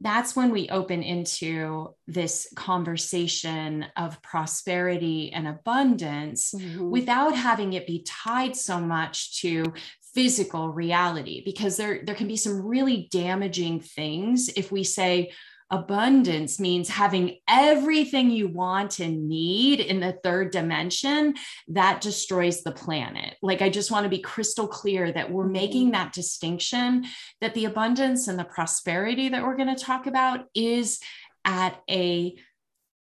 that's 0.00 0.34
when 0.34 0.50
we 0.50 0.68
open 0.68 1.02
into 1.02 1.94
this 2.06 2.48
conversation 2.56 3.86
of 3.96 4.20
prosperity 4.22 5.32
and 5.32 5.46
abundance 5.46 6.52
mm-hmm. 6.52 6.90
without 6.90 7.34
having 7.34 7.72
it 7.72 7.86
be 7.86 8.04
tied 8.06 8.56
so 8.56 8.78
much 8.80 9.40
to 9.40 9.72
physical 10.14 10.70
reality 10.70 11.42
because 11.44 11.76
there 11.76 12.02
there 12.04 12.14
can 12.14 12.28
be 12.28 12.36
some 12.36 12.64
really 12.64 13.08
damaging 13.10 13.80
things 13.80 14.48
if 14.56 14.70
we 14.70 14.84
say 14.84 15.30
abundance 15.70 16.60
means 16.60 16.88
having 16.88 17.38
everything 17.48 18.30
you 18.30 18.46
want 18.46 19.00
and 19.00 19.28
need 19.28 19.80
in 19.80 19.98
the 19.98 20.16
third 20.22 20.52
dimension 20.52 21.34
that 21.68 22.00
destroys 22.00 22.62
the 22.62 22.70
planet 22.70 23.36
like 23.42 23.62
i 23.62 23.68
just 23.68 23.90
want 23.90 24.04
to 24.04 24.10
be 24.10 24.18
crystal 24.18 24.68
clear 24.68 25.10
that 25.10 25.30
we're 25.30 25.44
mm-hmm. 25.44 25.52
making 25.52 25.90
that 25.90 26.12
distinction 26.12 27.04
that 27.40 27.54
the 27.54 27.64
abundance 27.64 28.28
and 28.28 28.38
the 28.38 28.44
prosperity 28.44 29.30
that 29.30 29.42
we're 29.42 29.56
going 29.56 29.74
to 29.74 29.84
talk 29.84 30.06
about 30.06 30.44
is 30.54 31.00
at 31.44 31.80
a 31.90 32.34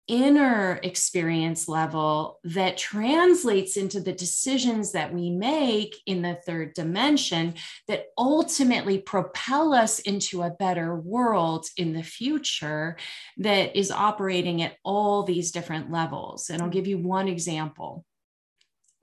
inner 0.08 0.80
experience 0.82 1.68
level 1.68 2.40
that 2.42 2.78
translates 2.78 3.76
into 3.76 4.00
the 4.00 4.12
decisions 4.12 4.92
that 4.92 5.12
we 5.12 5.30
make 5.30 5.96
in 6.06 6.22
the 6.22 6.34
third 6.34 6.72
dimension 6.72 7.54
that 7.86 8.06
ultimately 8.16 8.98
propel 8.98 9.74
us 9.74 9.98
into 10.00 10.42
a 10.42 10.50
better 10.50 10.96
world 10.96 11.66
in 11.76 11.92
the 11.92 12.02
future 12.02 12.96
that 13.36 13.76
is 13.76 13.90
operating 13.90 14.62
at 14.62 14.76
all 14.82 15.22
these 15.22 15.52
different 15.52 15.90
levels. 15.90 16.48
And 16.48 16.62
I'll 16.62 16.70
give 16.70 16.86
you 16.86 16.98
one 16.98 17.28
example. 17.28 18.04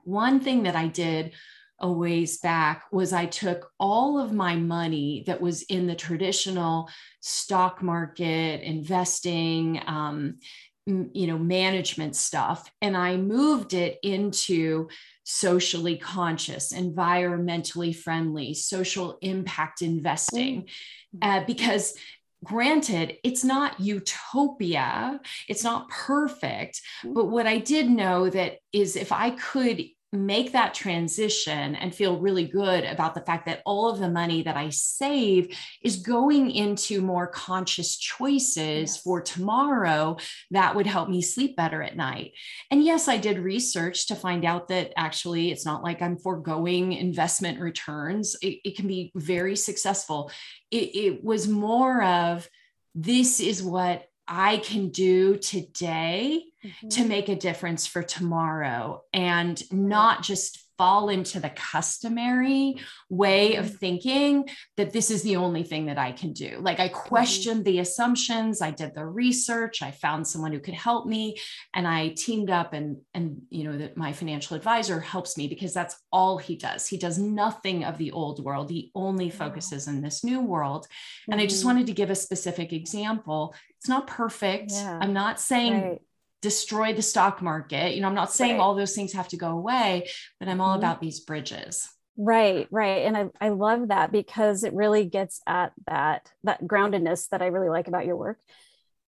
One 0.03 0.39
thing 0.39 0.63
that 0.63 0.75
I 0.75 0.87
did 0.87 1.33
a 1.79 1.91
ways 1.91 2.37
back 2.37 2.85
was 2.91 3.11
I 3.11 3.25
took 3.25 3.69
all 3.79 4.17
of 4.17 4.31
my 4.31 4.55
money 4.55 5.23
that 5.27 5.41
was 5.41 5.63
in 5.63 5.87
the 5.87 5.95
traditional 5.95 6.89
stock 7.19 7.83
market, 7.83 8.61
investing, 8.61 9.81
um, 9.85 10.39
you 10.85 11.25
know 11.25 11.37
management 11.37 12.15
stuff 12.15 12.71
and 12.81 12.95
i 12.95 13.17
moved 13.17 13.73
it 13.73 13.97
into 14.03 14.87
socially 15.23 15.97
conscious 15.97 16.71
environmentally 16.71 17.95
friendly 17.95 18.53
social 18.53 19.17
impact 19.21 19.81
investing 19.81 20.61
mm-hmm. 20.61 21.27
uh, 21.27 21.43
because 21.45 21.95
granted 22.43 23.17
it's 23.23 23.43
not 23.43 23.79
utopia 23.79 25.19
it's 25.49 25.63
not 25.63 25.89
perfect 25.89 26.81
mm-hmm. 27.03 27.13
but 27.13 27.25
what 27.25 27.47
i 27.47 27.57
did 27.57 27.89
know 27.89 28.29
that 28.29 28.59
is 28.71 28.95
if 28.95 29.11
i 29.11 29.31
could 29.31 29.83
make 30.11 30.53
that 30.53 30.73
transition 30.73 31.75
and 31.75 31.93
feel 31.93 32.19
really 32.19 32.47
good 32.47 32.83
about 32.83 33.15
the 33.15 33.21
fact 33.21 33.45
that 33.45 33.61
all 33.65 33.89
of 33.89 33.99
the 33.99 34.09
money 34.09 34.43
that 34.43 34.55
I 34.55 34.69
save 34.69 35.55
is 35.81 35.97
going 35.97 36.51
into 36.51 37.01
more 37.01 37.27
conscious 37.27 37.97
choices 37.97 38.55
yes. 38.95 38.97
for 39.01 39.21
tomorrow 39.21 40.17
that 40.51 40.75
would 40.75 40.87
help 40.87 41.09
me 41.09 41.21
sleep 41.21 41.55
better 41.55 41.81
at 41.81 41.97
night. 41.97 42.31
And 42.71 42.83
yes, 42.83 43.07
I 43.07 43.17
did 43.17 43.39
research 43.39 44.07
to 44.07 44.15
find 44.15 44.45
out 44.45 44.69
that 44.69 44.93
actually 44.95 45.51
it's 45.51 45.65
not 45.65 45.83
like 45.83 46.01
I'm 46.01 46.17
foregoing 46.17 46.93
investment 46.93 47.59
returns, 47.59 48.35
it, 48.41 48.59
it 48.63 48.75
can 48.75 48.87
be 48.87 49.11
very 49.15 49.55
successful. 49.55 50.31
It, 50.71 50.95
it 50.95 51.23
was 51.23 51.47
more 51.47 52.03
of 52.03 52.47
this 52.93 53.39
is 53.39 53.61
what 53.61 54.07
I 54.27 54.57
can 54.57 54.89
do 54.89 55.37
today 55.37 56.43
mm-hmm. 56.65 56.87
to 56.89 57.05
make 57.05 57.29
a 57.29 57.35
difference 57.35 57.87
for 57.87 58.03
tomorrow 58.03 59.01
and 59.13 59.61
not 59.71 60.23
just 60.23 60.65
fall 60.77 61.09
into 61.09 61.39
the 61.39 61.49
customary 61.49 62.75
way 63.09 63.55
of 63.55 63.65
mm-hmm. 63.65 63.75
thinking 63.75 64.49
that 64.77 64.91
this 64.91 65.09
is 65.09 65.23
the 65.23 65.37
only 65.37 65.63
thing 65.63 65.85
that 65.85 65.97
I 65.97 66.11
can 66.11 66.33
do. 66.33 66.59
Like 66.61 66.79
I 66.79 66.89
mm-hmm. 66.89 67.07
questioned 67.07 67.65
the 67.65 67.79
assumptions, 67.79 68.61
I 68.61 68.71
did 68.71 68.93
the 68.93 69.05
research, 69.05 69.81
I 69.81 69.91
found 69.91 70.27
someone 70.27 70.51
who 70.51 70.59
could 70.59 70.73
help 70.73 71.05
me 71.07 71.37
and 71.73 71.87
I 71.87 72.09
teamed 72.09 72.49
up 72.49 72.73
and 72.73 72.97
and 73.13 73.41
you 73.49 73.63
know 73.63 73.77
that 73.77 73.97
my 73.97 74.13
financial 74.13 74.55
advisor 74.55 74.99
helps 74.99 75.37
me 75.37 75.47
because 75.47 75.73
that's 75.73 75.95
all 76.11 76.37
he 76.37 76.55
does. 76.55 76.87
He 76.87 76.97
does 76.97 77.17
nothing 77.17 77.83
of 77.83 77.97
the 77.97 78.11
old 78.11 78.43
world. 78.43 78.69
He 78.69 78.91
only 78.95 79.29
focuses 79.29 79.87
in 79.87 80.01
this 80.01 80.23
new 80.23 80.41
world. 80.41 80.87
And 81.27 81.35
mm-hmm. 81.35 81.43
I 81.43 81.47
just 81.47 81.61
mm-hmm. 81.61 81.69
wanted 81.69 81.87
to 81.87 81.93
give 81.93 82.09
a 82.09 82.15
specific 82.15 82.73
example. 82.73 83.55
It's 83.77 83.89
not 83.89 84.07
perfect. 84.07 84.71
Yeah. 84.71 84.99
I'm 85.01 85.13
not 85.13 85.39
saying 85.39 85.81
right 85.81 86.01
destroy 86.45 86.93
the 86.93 87.01
stock 87.01 87.41
market. 87.41 87.95
You 87.95 88.01
know, 88.01 88.07
I'm 88.07 88.13
not 88.13 88.31
saying 88.31 88.57
right. 88.57 88.61
all 88.61 88.75
those 88.75 88.93
things 88.93 89.13
have 89.13 89.27
to 89.29 89.37
go 89.37 89.49
away, 89.49 90.07
but 90.39 90.47
I'm 90.47 90.61
all 90.61 90.75
mm-hmm. 90.75 90.77
about 90.77 91.01
these 91.01 91.19
bridges. 91.19 91.89
Right, 92.17 92.67
right. 92.69 93.03
And 93.03 93.17
I, 93.17 93.25
I 93.41 93.49
love 93.49 93.87
that 93.87 94.11
because 94.11 94.63
it 94.63 94.71
really 94.73 95.05
gets 95.05 95.41
at 95.47 95.73
that 95.87 96.31
that 96.43 96.61
groundedness 96.63 97.29
that 97.29 97.41
I 97.41 97.47
really 97.47 97.69
like 97.69 97.87
about 97.87 98.05
your 98.05 98.15
work, 98.15 98.37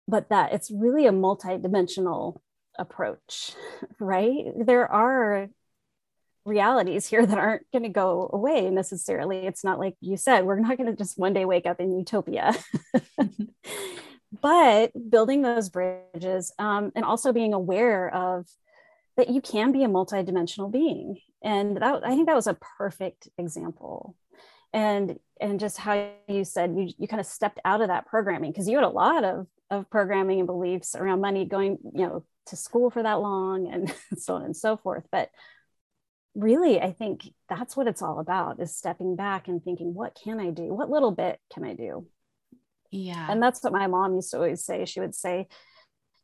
but 0.07 0.29
that 0.29 0.53
it's 0.53 0.71
really 0.71 1.07
a 1.07 1.11
multi-dimensional 1.11 2.41
approach, 2.79 3.51
right? 3.99 4.45
There 4.57 4.89
are 4.89 5.49
realities 6.45 7.05
here 7.07 7.25
that 7.25 7.37
aren't 7.37 7.69
going 7.73 7.83
to 7.83 7.89
go 7.89 8.29
away 8.31 8.69
necessarily. 8.69 9.45
It's 9.45 9.63
not 9.65 9.77
like 9.77 9.95
you 9.99 10.15
said, 10.15 10.45
we're 10.45 10.59
not 10.59 10.77
going 10.77 10.89
to 10.89 10.95
just 10.95 11.19
one 11.19 11.33
day 11.33 11.43
wake 11.43 11.65
up 11.65 11.81
in 11.81 11.97
utopia. 11.97 12.53
but 14.41 14.91
building 15.09 15.41
those 15.41 15.69
bridges 15.69 16.51
um, 16.59 16.91
and 16.95 17.05
also 17.05 17.31
being 17.31 17.53
aware 17.53 18.13
of 18.13 18.47
that 19.17 19.29
you 19.29 19.41
can 19.41 19.71
be 19.71 19.83
a 19.83 19.87
multidimensional 19.87 20.71
being. 20.71 21.19
And 21.43 21.77
that 21.77 22.03
i 22.03 22.09
think 22.09 22.27
that 22.27 22.35
was 22.35 22.47
a 22.47 22.57
perfect 22.77 23.29
example. 23.37 24.15
And 24.73 25.19
and 25.39 25.59
just 25.59 25.77
how 25.77 26.09
you 26.27 26.43
said 26.43 26.75
you, 26.75 26.91
you 26.97 27.07
kind 27.07 27.19
of 27.19 27.25
stepped 27.25 27.59
out 27.63 27.81
of 27.81 27.87
that 27.87 28.07
programming 28.07 28.51
because 28.51 28.67
you 28.67 28.77
had 28.77 28.85
a 28.85 28.89
lot 28.89 29.23
of 29.23 29.47
of 29.69 29.89
programming 29.89 30.39
and 30.39 30.47
beliefs 30.47 30.95
around 30.95 31.21
money 31.21 31.45
going 31.45 31.77
you 31.93 32.05
know 32.05 32.25
to 32.47 32.55
school 32.55 32.89
for 32.89 33.01
that 33.03 33.21
long 33.21 33.71
and 33.71 33.93
so 34.17 34.35
on 34.35 34.43
and 34.43 34.57
so 34.57 34.77
forth. 34.77 35.05
But 35.11 35.29
really 36.37 36.81
i 36.81 36.91
think 36.91 37.21
that's 37.47 37.77
what 37.77 37.87
it's 37.87 38.01
all 38.01 38.19
about 38.19 38.59
is 38.59 38.75
stepping 38.75 39.15
back 39.15 39.47
and 39.47 39.63
thinking 39.63 39.93
what 39.93 40.19
can 40.21 40.37
i 40.37 40.49
do? 40.49 40.73
What 40.73 40.89
little 40.89 41.11
bit 41.11 41.39
can 41.53 41.63
i 41.63 41.73
do 41.73 42.07
yeah. 42.95 43.27
And 43.29 43.43
that's 43.43 43.61
what 43.61 43.73
my 43.73 43.87
mom 43.87 44.15
used 44.15 44.31
to 44.31 44.37
always 44.37 44.63
say. 44.63 44.85
She 44.85 44.99
would 44.99 45.13
say, 45.13 45.47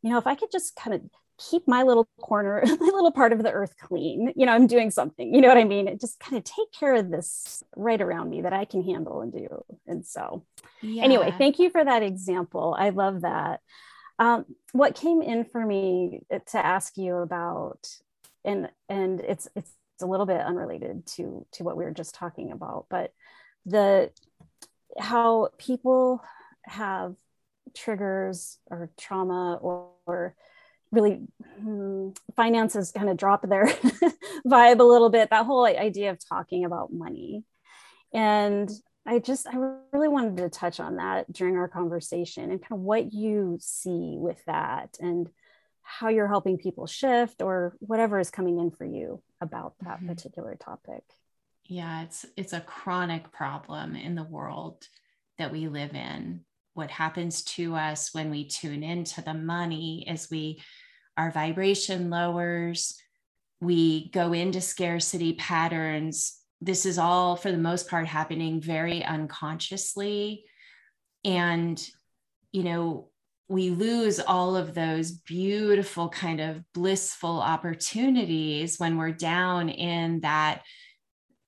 you 0.01 0.09
know, 0.09 0.17
if 0.17 0.25
I 0.25 0.35
could 0.35 0.51
just 0.51 0.75
kind 0.75 0.93
of 0.93 1.01
keep 1.37 1.67
my 1.67 1.83
little 1.83 2.07
corner, 2.19 2.63
my 2.65 2.75
little 2.79 3.11
part 3.11 3.33
of 3.33 3.43
the 3.43 3.51
earth 3.51 3.75
clean, 3.77 4.31
you 4.35 4.45
know, 4.45 4.53
I'm 4.53 4.67
doing 4.67 4.89
something, 4.89 5.33
you 5.33 5.41
know 5.41 5.47
what 5.47 5.57
I 5.57 5.63
mean? 5.63 5.87
It 5.87 5.99
just 5.99 6.19
kind 6.19 6.37
of 6.37 6.43
take 6.43 6.71
care 6.71 6.95
of 6.95 7.11
this 7.11 7.63
right 7.75 8.01
around 8.01 8.29
me 8.29 8.41
that 8.43 8.53
I 8.53 8.65
can 8.65 8.83
handle 8.83 9.21
and 9.21 9.33
do. 9.33 9.63
And 9.85 10.05
so, 10.05 10.45
yeah. 10.81 11.03
anyway, 11.03 11.33
thank 11.37 11.59
you 11.59 11.69
for 11.69 11.83
that 11.83 12.03
example. 12.03 12.75
I 12.77 12.89
love 12.89 13.21
that. 13.21 13.59
Um, 14.17 14.45
what 14.71 14.95
came 14.95 15.21
in 15.21 15.45
for 15.45 15.65
me 15.65 16.21
to 16.29 16.63
ask 16.63 16.95
you 16.95 17.15
about, 17.15 17.87
and 18.45 18.69
and 18.87 19.19
it's 19.19 19.47
it's 19.55 19.71
a 20.01 20.05
little 20.05 20.27
bit 20.27 20.41
unrelated 20.41 21.07
to 21.07 21.45
to 21.53 21.63
what 21.63 21.75
we 21.75 21.83
were 21.83 21.91
just 21.91 22.13
talking 22.13 22.51
about, 22.51 22.85
but 22.87 23.13
the 23.65 24.11
how 24.99 25.49
people 25.57 26.23
have 26.63 27.15
triggers 27.75 28.57
or 28.69 28.89
trauma 28.97 29.55
or, 29.61 29.91
or 30.05 30.35
really 30.91 31.21
hmm, 31.59 32.09
finances 32.35 32.91
kind 32.91 33.09
of 33.09 33.17
drop 33.17 33.47
their 33.47 33.65
vibe 34.45 34.79
a 34.79 34.83
little 34.83 35.09
bit 35.09 35.29
that 35.29 35.45
whole 35.45 35.65
idea 35.65 36.11
of 36.11 36.19
talking 36.27 36.65
about 36.65 36.91
money 36.91 37.43
and 38.13 38.69
i 39.05 39.19
just 39.19 39.47
i 39.47 39.55
really 39.93 40.09
wanted 40.09 40.37
to 40.37 40.49
touch 40.49 40.79
on 40.79 40.97
that 40.97 41.31
during 41.31 41.55
our 41.55 41.67
conversation 41.67 42.51
and 42.51 42.61
kind 42.61 42.73
of 42.73 42.79
what 42.79 43.13
you 43.13 43.57
see 43.61 44.15
with 44.17 44.43
that 44.45 44.97
and 44.99 45.29
how 45.81 46.09
you're 46.09 46.27
helping 46.27 46.57
people 46.57 46.87
shift 46.87 47.41
or 47.41 47.75
whatever 47.79 48.19
is 48.19 48.31
coming 48.31 48.59
in 48.59 48.71
for 48.71 48.85
you 48.85 49.21
about 49.39 49.75
that 49.81 49.97
mm-hmm. 49.97 50.07
particular 50.07 50.55
topic 50.55 51.03
yeah 51.65 52.03
it's 52.03 52.25
it's 52.35 52.53
a 52.53 52.61
chronic 52.61 53.31
problem 53.31 53.95
in 53.95 54.15
the 54.15 54.23
world 54.23 54.87
that 55.41 55.51
we 55.51 55.67
live 55.67 55.95
in. 55.95 56.41
What 56.73 56.91
happens 56.91 57.43
to 57.43 57.75
us 57.75 58.13
when 58.13 58.29
we 58.29 58.47
tune 58.47 58.83
into 58.83 59.21
the 59.21 59.33
money 59.33 60.05
is 60.07 60.29
we 60.31 60.61
our 61.17 61.31
vibration 61.31 62.09
lowers, 62.09 62.97
we 63.59 64.09
go 64.09 64.33
into 64.33 64.61
scarcity 64.61 65.33
patterns. 65.33 66.37
This 66.61 66.85
is 66.85 66.97
all 66.97 67.35
for 67.35 67.51
the 67.51 67.57
most 67.57 67.89
part 67.89 68.07
happening 68.07 68.61
very 68.61 69.03
unconsciously. 69.03 70.45
And, 71.23 71.83
you 72.51 72.63
know, 72.63 73.09
we 73.47 73.69
lose 73.69 74.19
all 74.19 74.55
of 74.55 74.73
those 74.73 75.11
beautiful 75.11 76.07
kind 76.09 76.39
of 76.39 76.63
blissful 76.73 77.41
opportunities 77.41 78.79
when 78.79 78.97
we're 78.97 79.11
down 79.11 79.69
in 79.69 80.21
that 80.21 80.63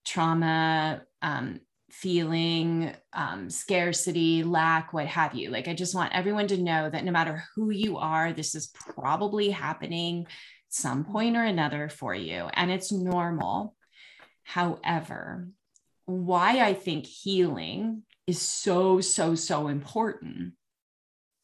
trauma 0.05 1.01
um, 1.21 1.61
feeling 1.93 2.93
um, 3.13 3.49
scarcity 3.49 4.43
lack 4.43 4.93
what 4.93 5.07
have 5.07 5.35
you. 5.35 5.49
Like 5.49 5.67
i 5.67 5.73
just 5.73 5.95
want 5.95 6.13
everyone 6.13 6.47
to 6.47 6.57
know 6.61 6.89
that 6.89 7.05
no 7.05 7.11
matter 7.11 7.43
who 7.55 7.69
you 7.69 7.97
are 7.97 8.33
this 8.33 8.55
is 8.55 8.67
probably 8.67 9.49
happening 9.49 10.27
some 10.69 11.05
point 11.05 11.37
or 11.37 11.43
another 11.43 11.89
for 11.89 12.13
you 12.13 12.49
and 12.53 12.71
it's 12.71 12.91
normal. 12.91 13.75
However 14.43 15.47
why 16.05 16.59
i 16.59 16.73
think 16.73 17.05
healing 17.05 18.03
is 18.27 18.41
so 18.41 18.99
so 18.99 19.35
so 19.35 19.67
important 19.67 20.53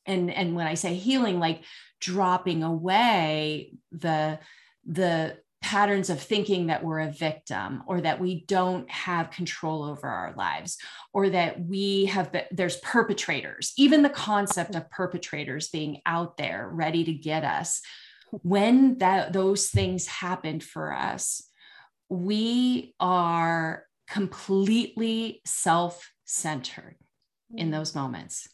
and 0.06 0.32
and 0.32 0.56
when 0.56 0.68
i 0.68 0.74
say 0.74 0.96
healing 0.96 1.40
like 1.40 1.64
dropping 2.02 2.64
away 2.64 3.74
the 3.92 4.40
the 4.86 5.38
patterns 5.62 6.10
of 6.10 6.22
thinking 6.22 6.68
that 6.68 6.84
we're 6.84 7.02
a 7.02 7.12
victim 7.12 7.84
or 7.86 8.00
that 8.02 8.20
we 8.20 8.46
don't 8.46 8.90
have 8.90 9.32
control 9.32 9.84
over 9.84 10.08
our 10.08 10.34
lives 10.38 10.78
or 11.14 11.30
that 11.30 11.60
we 11.60 12.06
have 12.06 12.32
been, 12.32 12.46
there's 12.52 12.78
perpetrators 12.78 13.74
even 13.78 14.02
the 14.02 14.10
concept 14.10 14.74
of 14.74 14.90
perpetrators 14.90 15.68
being 15.68 16.02
out 16.06 16.38
there 16.38 16.70
ready 16.72 17.04
to 17.04 17.14
get 17.14 17.44
us 17.44 17.82
when 18.32 18.98
that 19.00 19.34
those 19.34 19.68
things 19.68 20.08
happened 20.08 20.64
for 20.64 20.94
us 20.94 21.44
we 22.08 22.96
are 23.00 23.84
completely 24.10 25.42
self-centered 25.46 26.96
in 27.56 27.68
mm. 27.68 27.72
those 27.72 27.94
moments 27.94 28.48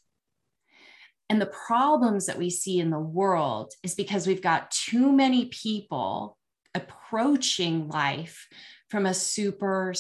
and 1.30 1.40
the 1.42 1.52
problems 1.68 2.26
that 2.26 2.38
we 2.38 2.50
see 2.50 2.80
in 2.80 2.90
the 2.90 3.00
world 3.00 3.74
is 3.84 3.96
because 3.96 4.28
we've 4.28 4.42
got 4.42 4.72
too 4.72 5.12
many 5.12 5.46
people 5.46 6.38
approaching 6.76 7.88
life 7.88 8.48
from 8.90 9.06
a 9.06 9.14
super 9.14 9.94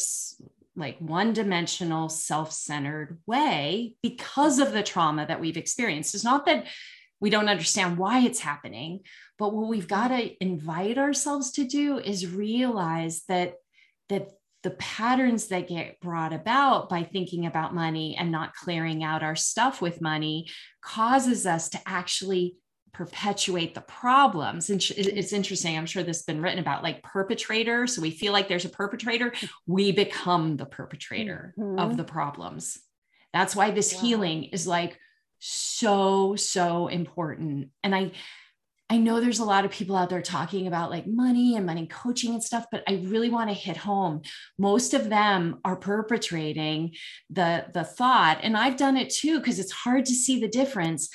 like 0.75 0.97
one 0.99 1.31
dimensional 1.31 2.09
self-centered 2.09 3.17
way 3.25 3.95
because 4.03 4.59
of 4.59 4.73
the 4.73 4.83
trauma 4.83 5.25
that 5.25 5.39
we've 5.39 5.57
experienced. 5.57 6.13
It's 6.13 6.23
not 6.23 6.45
that 6.47 6.67
we 7.21 7.29
don't 7.29 7.47
understand 7.47 7.97
why 7.97 8.19
it's 8.19 8.41
happening 8.41 8.99
but 9.37 9.53
what 9.53 9.67
we've 9.67 9.87
got 9.87 10.09
to 10.09 10.43
invite 10.43 10.97
ourselves 10.97 11.51
to 11.51 11.65
do 11.65 11.97
is 11.99 12.27
realize 12.27 13.23
that 13.27 13.55
that 14.09 14.29
the 14.63 14.71
patterns 14.71 15.47
that 15.47 15.67
get 15.67 15.99
brought 15.99 16.33
about 16.33 16.89
by 16.89 17.03
thinking 17.03 17.45
about 17.45 17.75
money 17.75 18.15
and 18.17 18.31
not 18.31 18.55
clearing 18.55 19.03
out 19.03 19.21
our 19.21 19.35
stuff 19.35 19.79
with 19.79 20.01
money 20.01 20.47
causes 20.81 21.45
us 21.45 21.69
to 21.69 21.79
actually 21.85 22.55
perpetuate 22.95 23.75
the 23.75 23.81
problems. 23.81 24.69
And 24.69 24.81
it's 24.95 25.33
interesting. 25.33 25.77
I'm 25.77 25.85
sure 25.85 26.01
this 26.01 26.19
has 26.19 26.25
been 26.25 26.41
written 26.41 26.59
about 26.59 26.81
like 26.81 27.03
perpetrator. 27.03 27.87
So 27.87 28.01
we 28.01 28.09
feel 28.09 28.31
like 28.31 28.47
there's 28.47 28.63
a 28.63 28.69
perpetrator, 28.69 29.33
we 29.67 29.91
become 29.91 30.55
the 30.55 30.65
perpetrator 30.65 31.53
mm-hmm. 31.59 31.77
of 31.77 31.97
the 31.97 32.05
problems. 32.05 32.79
That's 33.33 33.55
why 33.55 33.71
this 33.71 33.93
wow. 33.93 34.01
healing 34.01 34.43
is 34.45 34.65
like 34.65 34.97
so, 35.39 36.37
so 36.37 36.87
important. 36.87 37.71
And 37.83 37.93
I, 37.93 38.11
I 38.89 38.97
know 38.97 39.19
there's 39.19 39.39
a 39.39 39.45
lot 39.45 39.65
of 39.65 39.71
people 39.71 39.97
out 39.97 40.09
there 40.09 40.21
talking 40.21 40.67
about 40.67 40.89
like 40.89 41.05
money 41.05 41.57
and 41.57 41.65
money 41.65 41.87
coaching 41.87 42.33
and 42.33 42.43
stuff, 42.43 42.65
but 42.71 42.83
I 42.87 43.01
really 43.03 43.29
want 43.29 43.49
to 43.49 43.53
hit 43.53 43.75
home. 43.75 44.21
Most 44.57 44.93
of 44.93 45.09
them 45.09 45.59
are 45.65 45.75
perpetrating 45.75 46.93
the 47.31 47.65
the 47.73 47.83
thought, 47.83 48.39
and 48.43 48.55
I've 48.55 48.77
done 48.77 48.95
it 48.95 49.09
too 49.09 49.39
because 49.39 49.57
it's 49.57 49.71
hard 49.71 50.05
to 50.05 50.13
see 50.13 50.39
the 50.39 50.47
difference 50.47 51.09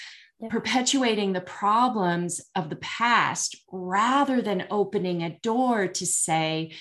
perpetuating 0.48 1.32
the 1.32 1.40
problems 1.40 2.40
of 2.56 2.70
the 2.70 2.76
past 2.76 3.56
rather 3.70 4.40
than 4.40 4.66
opening 4.70 5.22
a 5.22 5.38
door 5.42 5.88
to 5.88 6.06
say, 6.06 6.72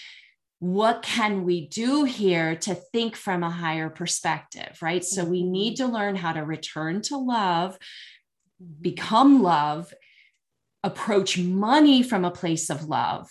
what 0.60 1.02
can 1.02 1.44
we 1.44 1.68
do 1.68 2.04
here 2.04 2.56
to 2.56 2.76
think 2.76 3.16
from 3.16 3.44
a 3.44 3.50
higher 3.50 3.90
perspective, 3.90 4.78
right? 4.82 5.04
So 5.04 5.24
we 5.24 5.42
mm-hmm. 5.42 5.52
need 5.52 5.76
to 5.78 5.88
learn 5.88 6.16
how 6.16 6.34
to 6.34 6.44
return 6.44 7.02
to 7.04 7.18
love, 7.18 7.78
mm-hmm. 8.62 8.82
become 8.82 9.42
love, 9.42 9.94
approach 10.84 11.38
money 11.38 12.04
from 12.04 12.24
a 12.24 12.32
place 12.32 12.70
of 12.70 12.86
love, 12.86 13.30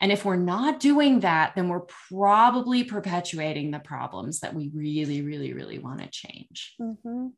and 0.00 0.12
if 0.12 0.24
we're 0.24 0.36
not 0.36 0.80
doing 0.80 1.20
that, 1.20 1.54
then 1.54 1.68
we're 1.68 1.86
probably 2.08 2.84
perpetuating 2.84 3.70
the 3.70 3.78
problems 3.78 4.40
that 4.40 4.54
we 4.54 4.70
really, 4.74 5.22
really, 5.22 5.52
really 5.52 5.78
want 5.78 6.00
to 6.00 6.08
change. 6.08 6.74
Mm-hmm. 6.80 7.28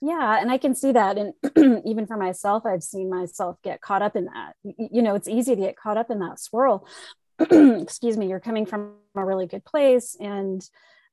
Yeah. 0.00 0.40
And 0.40 0.50
I 0.50 0.58
can 0.58 0.74
see 0.74 0.92
that. 0.92 1.16
And 1.18 1.82
even 1.86 2.06
for 2.06 2.16
myself, 2.16 2.64
I've 2.66 2.82
seen 2.82 3.10
myself 3.10 3.56
get 3.62 3.80
caught 3.80 4.02
up 4.02 4.16
in 4.16 4.26
that. 4.26 4.54
You 4.62 5.02
know, 5.02 5.14
it's 5.14 5.28
easy 5.28 5.54
to 5.54 5.60
get 5.60 5.76
caught 5.76 5.96
up 5.96 6.10
in 6.10 6.18
that 6.20 6.40
swirl. 6.40 6.86
Excuse 7.40 8.16
me, 8.16 8.28
you're 8.28 8.40
coming 8.40 8.66
from 8.66 8.94
a 9.16 9.24
really 9.24 9.46
good 9.46 9.64
place. 9.64 10.16
And, 10.20 10.62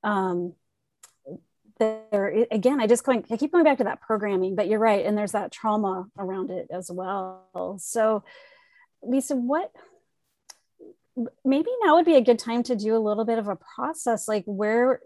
um, 0.03 0.53
there 1.77 2.45
again 2.51 2.79
i 2.79 2.87
just 2.87 3.03
going 3.03 3.25
i 3.29 3.35
keep 3.35 3.51
going 3.51 3.65
back 3.65 3.79
to 3.79 3.83
that 3.83 3.99
programming 3.99 4.55
but 4.55 4.69
you're 4.69 4.79
right 4.79 5.05
and 5.05 5.17
there's 5.17 5.33
that 5.33 5.51
trauma 5.51 6.05
around 6.17 6.49
it 6.49 6.67
as 6.71 6.89
well 6.89 7.75
so 7.79 8.23
Leisa 9.03 9.35
what 9.35 9.71
maybe 11.43 11.69
now 11.83 11.95
would 11.95 12.05
be 12.05 12.15
a 12.15 12.21
good 12.21 12.39
time 12.39 12.63
to 12.63 12.75
do 12.75 12.95
a 12.95 12.99
little 12.99 13.25
bit 13.25 13.39
of 13.39 13.47
a 13.47 13.55
process 13.55 14.27
like 14.27 14.43
where 14.45 14.99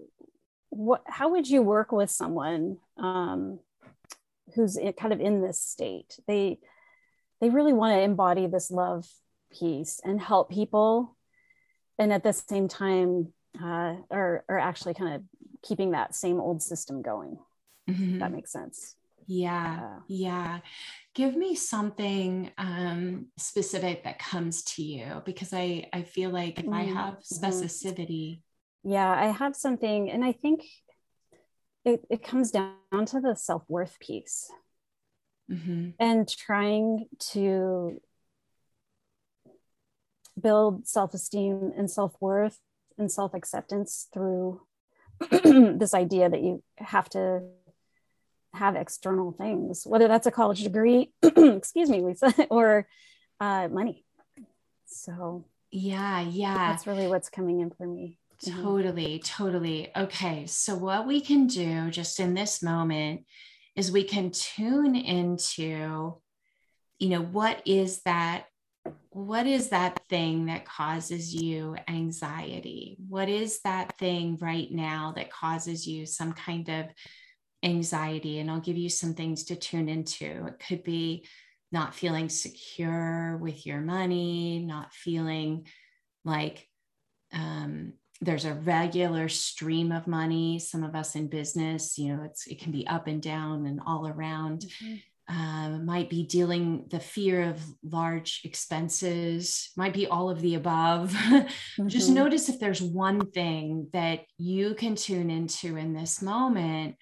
what 0.69 1.04
how 1.08 1.30
would 1.30 1.48
you 1.48 1.62
work 1.62 1.91
with 1.91 2.10
someone 2.10 2.78
um, 2.98 3.60
who's 4.56 4.78
in, 4.78 4.93
kind 4.93 5.13
of 5.13 5.19
in 5.19 5.41
this 5.41 5.62
state? 5.62 6.19
They 6.28 6.60
they 7.41 7.50
really 7.50 7.74
want 7.74 7.95
to 7.95 8.02
embody 8.02 8.48
this 8.48 8.69
love 8.69 9.08
piece 9.52 10.00
and 10.04 10.22
help 10.22 10.52
people 10.52 11.15
and 11.98 12.13
at 12.13 12.24
the 12.24 12.34
same 12.34 12.67
time 12.67 13.34
uh, 13.62 13.95
are, 14.12 14.43
are 14.48 14.60
actually 14.60 14.93
kind 14.93 15.15
of 15.15 15.24
keeping 15.63 15.91
that 15.91 16.15
same 16.15 16.39
old 16.39 16.62
system 16.62 17.02
going. 17.02 17.38
Mm-hmm. 17.89 18.19
that 18.19 18.32
makes 18.32 18.52
sense. 18.52 18.95
Yeah. 19.26 20.00
Yeah 20.08 20.60
give 21.20 21.36
me 21.36 21.54
something 21.54 22.50
um, 22.58 23.26
specific 23.38 24.06
that 24.06 24.20
comes 24.20 24.64
to 24.64 24.82
you 24.82 25.22
because 25.26 25.54
I, 25.54 25.90
I 25.92 26.04
feel 26.04 26.30
like 26.30 26.60
if 26.60 26.66
mm-hmm. 26.66 26.74
I 26.74 26.84
have 26.84 27.18
specificity. 27.20 28.40
Yeah, 28.86 29.12
I 29.12 29.26
have 29.26 29.54
something, 29.54 30.10
and 30.10 30.24
I 30.24 30.32
think 30.32 30.64
it, 31.84 32.06
it 32.10 32.24
comes 32.24 32.52
down 32.52 33.06
to 33.08 33.20
the 33.20 33.36
self 33.36 33.64
worth 33.68 34.00
piece 34.00 34.50
mm-hmm. 35.52 35.90
and 36.00 36.26
trying 36.26 37.08
to 37.32 38.02
build 40.42 40.88
self 40.88 41.14
esteem 41.14 41.74
and 41.76 41.92
self 41.92 42.16
worth 42.22 42.60
and 42.98 43.12
self 43.12 43.34
acceptance 43.34 44.08
through 44.14 44.62
this 45.32 45.94
idea 45.94 46.30
that 46.30 46.42
you 46.42 46.64
have 46.78 47.10
to 47.10 47.42
have 48.54 48.76
external 48.76 49.32
things, 49.32 49.86
whether 49.86 50.08
that's 50.08 50.28
a 50.28 50.32
college 50.32 50.64
degree, 50.64 51.12
excuse 51.24 51.90
me, 51.90 52.00
Leisa, 52.00 52.48
or 52.50 52.88
uh, 53.40 53.68
money. 53.70 54.06
So, 54.86 55.46
yeah, 55.72 56.22
yeah. 56.22 56.56
That's 56.56 56.88
really 56.88 57.08
what's 57.08 57.30
coming 57.30 57.60
in 57.60 57.70
for 57.70 57.86
me. 57.86 58.18
Mm-hmm. 58.46 58.64
Totally, 58.64 59.20
totally. 59.20 59.92
Okay. 59.96 60.46
So, 60.48 60.76
what 60.76 61.06
we 61.06 61.22
can 61.22 61.48
do 61.48 61.90
just 61.90 62.20
in 62.20 62.34
this 62.34 62.64
moment 62.64 63.26
is 63.76 63.92
we 63.92 64.04
can 64.04 64.32
tune 64.32 64.96
into, 64.96 66.18
you 67.00 67.10
know, 67.10 67.22
what 67.22 67.62
is 67.66 68.02
that? 68.04 68.46
What 69.10 69.46
is 69.46 69.70
that 69.70 70.00
thing 70.10 70.46
that 70.46 70.66
causes 70.66 71.36
you 71.36 71.76
anxiety? 71.88 72.98
What 73.08 73.30
is 73.30 73.60
that 73.62 73.98
thing 73.98 74.38
right 74.42 74.72
now 74.72 75.14
that 75.16 75.32
causes 75.32 75.86
you 75.86 76.06
some 76.06 76.34
kind 76.34 76.70
of 76.70 76.86
anxiety 77.63 78.39
and 78.39 78.50
I'll 78.50 78.60
give 78.60 78.78
you 78.78 78.89
some 78.89 79.13
things 79.13 79.45
to 79.45 79.56
tune 79.56 79.89
into. 79.89 80.48
It 80.48 80.62
could 80.65 80.84
be 80.84 81.26
not 81.72 81.93
feeling 81.93 82.30
secure 82.30 83.38
with 83.38 83.65
your 83.65 83.82
money, 83.82 84.63
not 84.65 84.93
feeling 84.93 85.67
like 86.26 86.67
um, 87.34 87.93
there's 88.22 88.45
a 88.45 88.54
regular 88.54 89.30
stream 89.30 89.91
of 89.91 90.08
money. 90.08 90.60
Some 90.60 90.84
of 90.84 90.95
us 90.95 91.15
in 91.15 91.28
business, 91.28 91.98
you 91.98 92.15
know, 92.15 92.24
it's 92.24 92.48
it 92.48 92.60
can 92.60 92.72
be 92.72 92.88
up 92.88 93.08
and 93.08 93.22
down 93.22 93.65
and 93.65 93.80
all 93.86 94.08
around. 94.08 94.62
Mm-hmm. 94.62 94.95
Uh, 95.32 95.78
might 95.78 96.10
be 96.10 96.24
dealing 96.24 96.86
the 96.89 97.00
fear 97.00 97.43
of 97.43 97.62
large 97.84 98.41
expenses, 98.45 99.69
might 99.78 99.93
be 99.93 100.08
all 100.08 100.30
of 100.30 100.41
the 100.41 100.56
above. 100.56 101.15
Mm-hmm. 101.80 101.88
Just 101.88 102.10
notice 102.10 102.50
if 102.50 102.60
there's 102.60 102.82
one 102.82 103.30
thing 103.32 103.88
that 103.93 104.22
you 104.38 104.74
can 104.74 104.95
tune 104.95 105.30
into 105.30 105.78
in 105.78 105.93
this 105.93 106.22
moment 106.22 106.95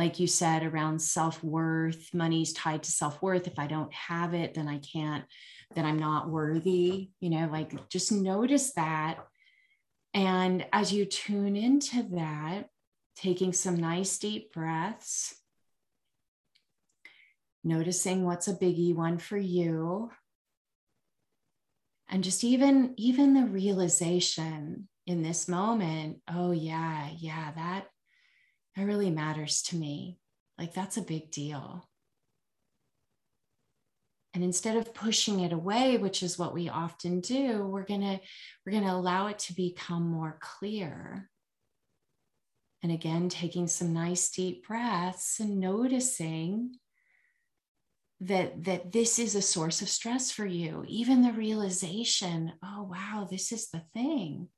like 0.00 0.18
you 0.18 0.26
said, 0.26 0.62
around 0.62 1.00
self 1.00 1.44
worth. 1.44 2.14
Money's 2.14 2.54
tied 2.54 2.82
to 2.84 2.90
self 2.90 3.20
worth. 3.20 3.46
If 3.46 3.58
I 3.58 3.66
don't 3.66 3.92
have 3.92 4.32
it, 4.32 4.54
then 4.54 4.66
I 4.66 4.78
can't, 4.78 5.24
then 5.74 5.84
I'm 5.84 5.98
not 5.98 6.30
worthy. 6.30 7.10
You 7.20 7.30
know, 7.30 7.48
like 7.52 7.88
just 7.90 8.10
notice 8.10 8.72
that. 8.72 9.18
And 10.14 10.64
as 10.72 10.90
you 10.90 11.04
tune 11.04 11.54
into 11.54 12.02
that, 12.14 12.68
taking 13.14 13.52
some 13.52 13.76
nice 13.76 14.18
deep 14.18 14.54
breaths, 14.54 15.34
noticing 17.62 18.24
what's 18.24 18.48
a 18.48 18.54
biggie 18.54 18.94
one 18.96 19.18
for 19.18 19.36
you 19.36 20.10
and 22.08 22.24
just 22.24 22.42
even 22.42 22.94
even 22.96 23.34
the 23.34 23.44
realization 23.44 24.88
in 25.06 25.22
this 25.22 25.46
moment 25.46 26.18
oh 26.26 26.52
yeah 26.52 27.10
yeah 27.18 27.52
that 27.52 27.84
that 28.76 28.84
really 28.84 29.10
matters 29.10 29.62
to 29.62 29.76
me. 29.76 30.18
Like 30.58 30.74
that's 30.74 30.96
a 30.96 31.02
big 31.02 31.30
deal. 31.30 31.88
And 34.32 34.44
instead 34.44 34.76
of 34.76 34.94
pushing 34.94 35.40
it 35.40 35.52
away 35.52 35.96
which 35.96 36.22
is 36.22 36.38
what 36.38 36.54
we 36.54 36.68
often 36.68 37.20
do 37.20 37.66
we're 37.66 37.84
going 37.84 38.02
to 38.02 38.20
we're 38.64 38.72
going 38.72 38.84
to 38.84 38.92
allow 38.92 39.26
it 39.26 39.38
to 39.40 39.54
become 39.54 40.04
more 40.04 40.38
clear. 40.40 41.28
And 42.82 42.92
again 42.92 43.28
taking 43.28 43.66
some 43.66 43.92
nice 43.92 44.30
deep 44.30 44.66
breaths 44.66 45.40
and 45.40 45.58
noticing 45.58 46.76
that 48.20 48.64
that 48.64 48.92
this 48.92 49.18
is 49.18 49.34
a 49.34 49.42
source 49.42 49.82
of 49.82 49.88
stress 49.88 50.30
for 50.30 50.46
you. 50.46 50.84
Even 50.86 51.22
the 51.22 51.32
realization 51.32 52.52
oh 52.62 52.84
wow 52.90 53.26
this 53.28 53.50
is 53.50 53.70
the 53.70 53.82
thing 53.94 54.48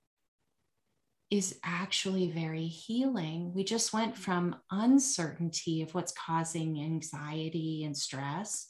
is 1.32 1.58
actually 1.64 2.30
very 2.30 2.66
healing 2.66 3.54
we 3.54 3.64
just 3.64 3.94
went 3.94 4.14
from 4.14 4.54
uncertainty 4.70 5.80
of 5.80 5.94
what's 5.94 6.12
causing 6.12 6.78
anxiety 6.78 7.84
and 7.84 7.96
stress 7.96 8.68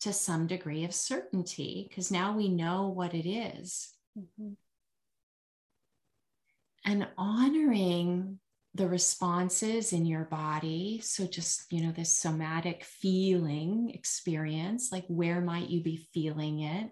to 0.00 0.12
some 0.12 0.48
degree 0.48 0.84
of 0.84 0.92
certainty 0.92 1.86
because 1.88 2.10
now 2.10 2.36
we 2.36 2.48
know 2.48 2.88
what 2.88 3.14
it 3.14 3.28
is. 3.28 3.90
Mm-hmm. 4.18 4.52
and 6.84 7.08
honoring 7.16 8.38
the 8.74 8.86
responses 8.86 9.92
in 9.92 10.04
your 10.04 10.24
body. 10.24 11.00
So, 11.02 11.26
just, 11.26 11.72
you 11.72 11.82
know, 11.82 11.92
this 11.92 12.16
somatic 12.16 12.84
feeling 12.84 13.90
experience, 13.94 14.92
like 14.92 15.04
where 15.08 15.40
might 15.40 15.70
you 15.70 15.82
be 15.82 16.08
feeling 16.12 16.60
it? 16.60 16.90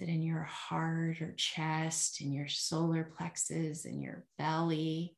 It 0.00 0.08
in 0.08 0.22
your 0.22 0.42
heart 0.42 1.20
or 1.20 1.32
chest, 1.36 2.20
in 2.20 2.32
your 2.32 2.48
solar 2.48 3.04
plexus, 3.04 3.84
in 3.84 4.00
your 4.00 4.24
belly? 4.38 5.16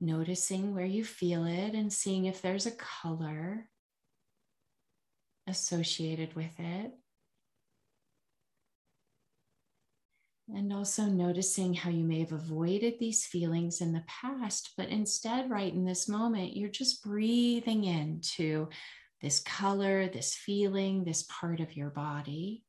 Noticing 0.00 0.74
where 0.74 0.84
you 0.86 1.04
feel 1.04 1.44
it 1.44 1.74
and 1.74 1.92
seeing 1.92 2.26
if 2.26 2.42
there's 2.42 2.66
a 2.66 2.72
color 2.72 3.68
associated 5.46 6.34
with 6.34 6.58
it. 6.58 6.92
And 10.54 10.72
also 10.72 11.04
noticing 11.04 11.72
how 11.72 11.88
you 11.88 12.04
may 12.04 12.20
have 12.20 12.32
avoided 12.32 12.98
these 12.98 13.24
feelings 13.24 13.80
in 13.80 13.94
the 13.94 14.04
past, 14.06 14.72
but 14.76 14.88
instead, 14.88 15.50
right 15.50 15.72
in 15.72 15.86
this 15.86 16.06
moment, 16.06 16.56
you're 16.56 16.68
just 16.68 17.02
breathing 17.02 17.84
into 17.84 18.68
this 19.22 19.40
color, 19.40 20.06
this 20.06 20.34
feeling, 20.34 21.04
this 21.04 21.22
part 21.30 21.60
of 21.60 21.74
your 21.74 21.88
body, 21.88 22.62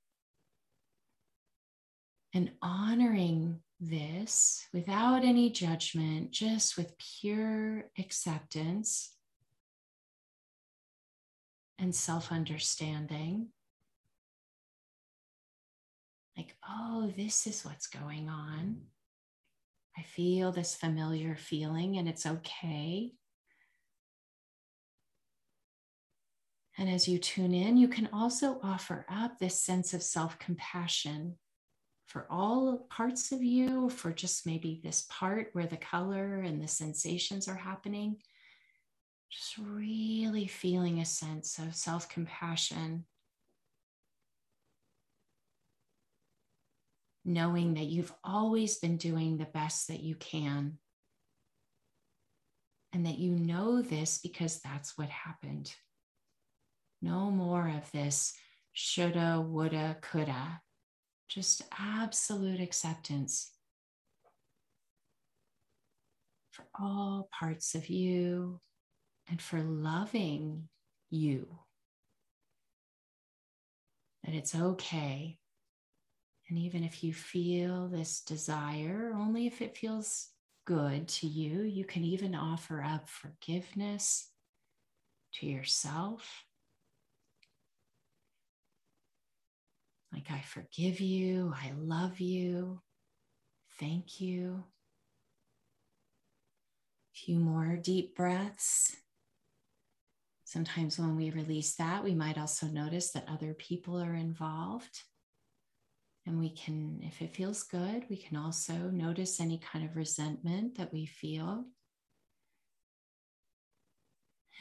and 2.36 2.52
honoring 2.62 3.62
this 3.80 4.68
without 4.74 5.24
any 5.24 5.50
judgment, 5.50 6.32
just 6.32 6.78
with 6.78 6.98
pure 6.98 7.86
acceptance 7.98 9.16
and 11.80 11.96
self 11.96 12.32
understanding 12.32 13.48
like, 16.38 16.58
oh, 16.68 17.14
this 17.16 17.48
is 17.48 17.64
what's 17.64 17.88
going 17.88 18.28
on. 18.28 18.82
I 19.98 20.02
feel 20.02 20.52
this 20.52 20.76
familiar 20.76 21.38
feeling 21.38 21.98
and 21.98 22.10
it's 22.10 22.26
okay. 22.26 23.14
And 26.78 26.90
as 26.90 27.08
you 27.08 27.18
tune 27.18 27.54
in, 27.54 27.78
you 27.78 27.88
can 27.88 28.10
also 28.12 28.60
offer 28.62 29.06
up 29.08 29.40
this 29.40 29.62
sense 29.62 29.94
of 29.94 30.04
self 30.04 30.38
compassion 30.38 31.38
for 32.06 32.28
all 32.30 32.88
parts 32.90 33.32
of 33.32 33.44
you, 33.44 33.90
for 33.90 34.12
just 34.12 34.46
maybe 34.46 34.80
this 34.84 35.06
part 35.10 35.50
where 35.54 35.68
the 35.68 35.78
color 35.78 36.42
and 36.42 36.62
the 36.62 36.68
sensations 36.68 37.48
are 37.48 37.56
happening. 37.56 38.18
Just 39.32 39.58
really 39.58 40.48
feeling 40.48 41.00
a 41.00 41.06
sense 41.06 41.58
of 41.58 41.76
self 41.76 42.08
compassion 42.10 43.06
knowing 47.26 47.74
that 47.74 47.88
you've 47.88 48.14
always 48.24 48.78
been 48.78 48.98
doing 48.98 49.38
the 49.38 49.46
best 49.46 49.88
that 49.88 50.00
you 50.00 50.16
can. 50.16 50.78
And 52.94 53.06
that 53.06 53.18
you 53.18 53.32
know 53.32 53.82
this 53.82 54.20
because 54.20 54.62
that's 54.62 54.98
what 54.98 55.10
happened. 55.10 55.74
No 57.02 57.30
more 57.30 57.68
of 57.68 57.92
this 57.92 58.34
shoulda, 58.72 59.44
woulda, 59.46 59.98
coulda. 60.02 60.62
Just 61.28 61.64
absolute 61.78 62.60
acceptance 62.60 63.52
for 66.52 66.66
all 66.80 67.30
parts 67.38 67.76
of 67.76 67.90
you 67.90 68.62
and 69.30 69.42
for 69.42 69.62
loving 69.62 70.70
you. 71.10 71.48
That 74.24 74.34
it's 74.34 74.56
okay 74.56 75.40
and 76.50 76.60
even 76.60 76.84
if 76.84 77.04
you 77.04 77.14
feel 77.14 77.88
this 77.88 78.22
desire, 78.22 79.14
only 79.16 79.48
if 79.48 79.62
it 79.62 79.78
feels 79.78 80.30
good 80.66 81.08
to 81.08 81.28
you, 81.28 81.64
you 81.64 81.86
can 81.86 82.04
even 82.04 82.36
offer 82.36 82.84
up 82.84 83.10
forgiveness 83.10 84.30
to 85.34 85.48
yourself. 85.48 86.46
Like, 90.16 90.32
I 90.32 90.42
forgive 90.48 91.02
you, 91.02 91.54
I 91.54 91.74
love 91.78 92.22
you, 92.22 92.80
thank 93.82 94.22
you. 94.22 94.64
A 97.14 97.18
few 97.18 97.38
more 97.38 97.76
deep 97.76 98.16
breaths. 98.16 98.96
Sometimes 100.46 100.98
when 100.98 101.18
we 101.18 101.32
release 101.32 101.76
that, 101.76 102.02
we 102.02 102.16
might 102.16 102.38
also 102.38 102.68
notice 102.68 103.12
that 103.12 103.28
other 103.28 103.54
people 103.54 104.02
are 104.02 104.14
involved. 104.14 105.04
And 106.26 106.40
we 106.40 106.52
can, 106.52 107.02
if 107.04 107.22
it 107.22 107.36
feels 107.36 107.64
good, 107.64 108.06
we 108.10 108.16
can 108.16 108.38
also 108.38 108.74
notice 108.74 109.42
any 109.42 109.60
kind 109.60 109.84
of 109.84 109.98
resentment 109.98 110.78
that 110.78 110.94
we 110.94 111.06
feel 111.06 111.66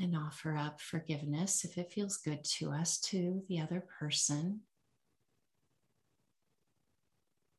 and 0.00 0.16
offer 0.16 0.56
up 0.56 0.80
forgiveness 0.80 1.64
if 1.64 1.78
it 1.78 1.92
feels 1.92 2.16
good 2.16 2.42
to 2.42 2.72
us 2.72 2.98
to 2.98 3.44
the 3.48 3.60
other 3.60 3.86
person. 4.00 4.62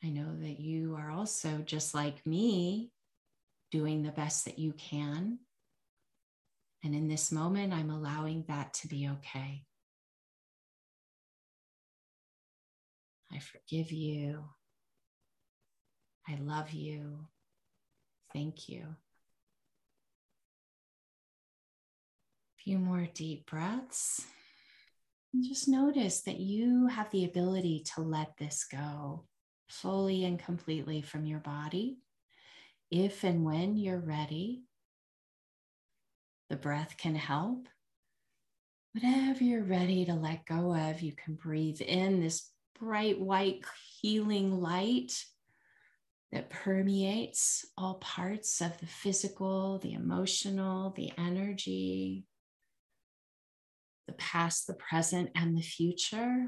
I 0.03 0.09
know 0.09 0.35
that 0.39 0.59
you 0.59 0.95
are 0.95 1.11
also 1.11 1.59
just 1.65 1.95
like 1.95 2.25
me, 2.25 2.91
doing 3.71 4.03
the 4.03 4.11
best 4.11 4.45
that 4.45 4.59
you 4.59 4.73
can. 4.73 5.39
And 6.83 6.93
in 6.93 7.07
this 7.07 7.31
moment, 7.31 7.73
I'm 7.73 7.89
allowing 7.89 8.45
that 8.47 8.73
to 8.75 8.87
be 8.87 9.09
okay. 9.09 9.63
I 13.33 13.39
forgive 13.39 13.91
you. 13.91 14.43
I 16.27 16.37
love 16.39 16.71
you. 16.71 17.27
Thank 18.33 18.69
you. 18.69 18.83
A 22.53 22.63
few 22.63 22.77
more 22.77 23.07
deep 23.13 23.49
breaths. 23.49 24.25
Just 25.41 25.67
notice 25.67 26.21
that 26.21 26.39
you 26.39 26.87
have 26.87 27.09
the 27.11 27.25
ability 27.25 27.83
to 27.95 28.01
let 28.01 28.37
this 28.37 28.65
go 28.71 29.25
fully 29.67 30.25
and 30.25 30.39
completely 30.39 31.01
from 31.01 31.25
your 31.25 31.39
body. 31.39 31.97
If 32.91 33.23
and 33.23 33.43
when 33.43 33.77
you're 33.77 33.99
ready, 33.99 34.63
the 36.49 36.55
breath 36.55 36.95
can 36.97 37.15
help. 37.15 37.67
Whatever 38.93 39.43
you're 39.43 39.63
ready 39.63 40.05
to 40.05 40.13
let 40.13 40.45
go 40.45 40.73
of, 40.73 41.01
you 41.01 41.11
can 41.13 41.35
breathe 41.35 41.81
in 41.81 42.21
this 42.21 42.49
bright 42.79 43.19
white 43.19 43.65
healing 44.01 44.61
light 44.61 45.13
that 46.31 46.49
permeates 46.49 47.65
all 47.77 47.95
parts 47.95 48.61
of 48.61 48.77
the 48.79 48.87
physical, 48.87 49.79
the 49.79 49.93
emotional, 49.93 50.91
the 50.91 51.11
energy, 51.17 52.25
the 54.07 54.13
past, 54.13 54.67
the 54.67 54.73
present, 54.73 55.29
and 55.35 55.57
the 55.57 55.61
future. 55.61 56.47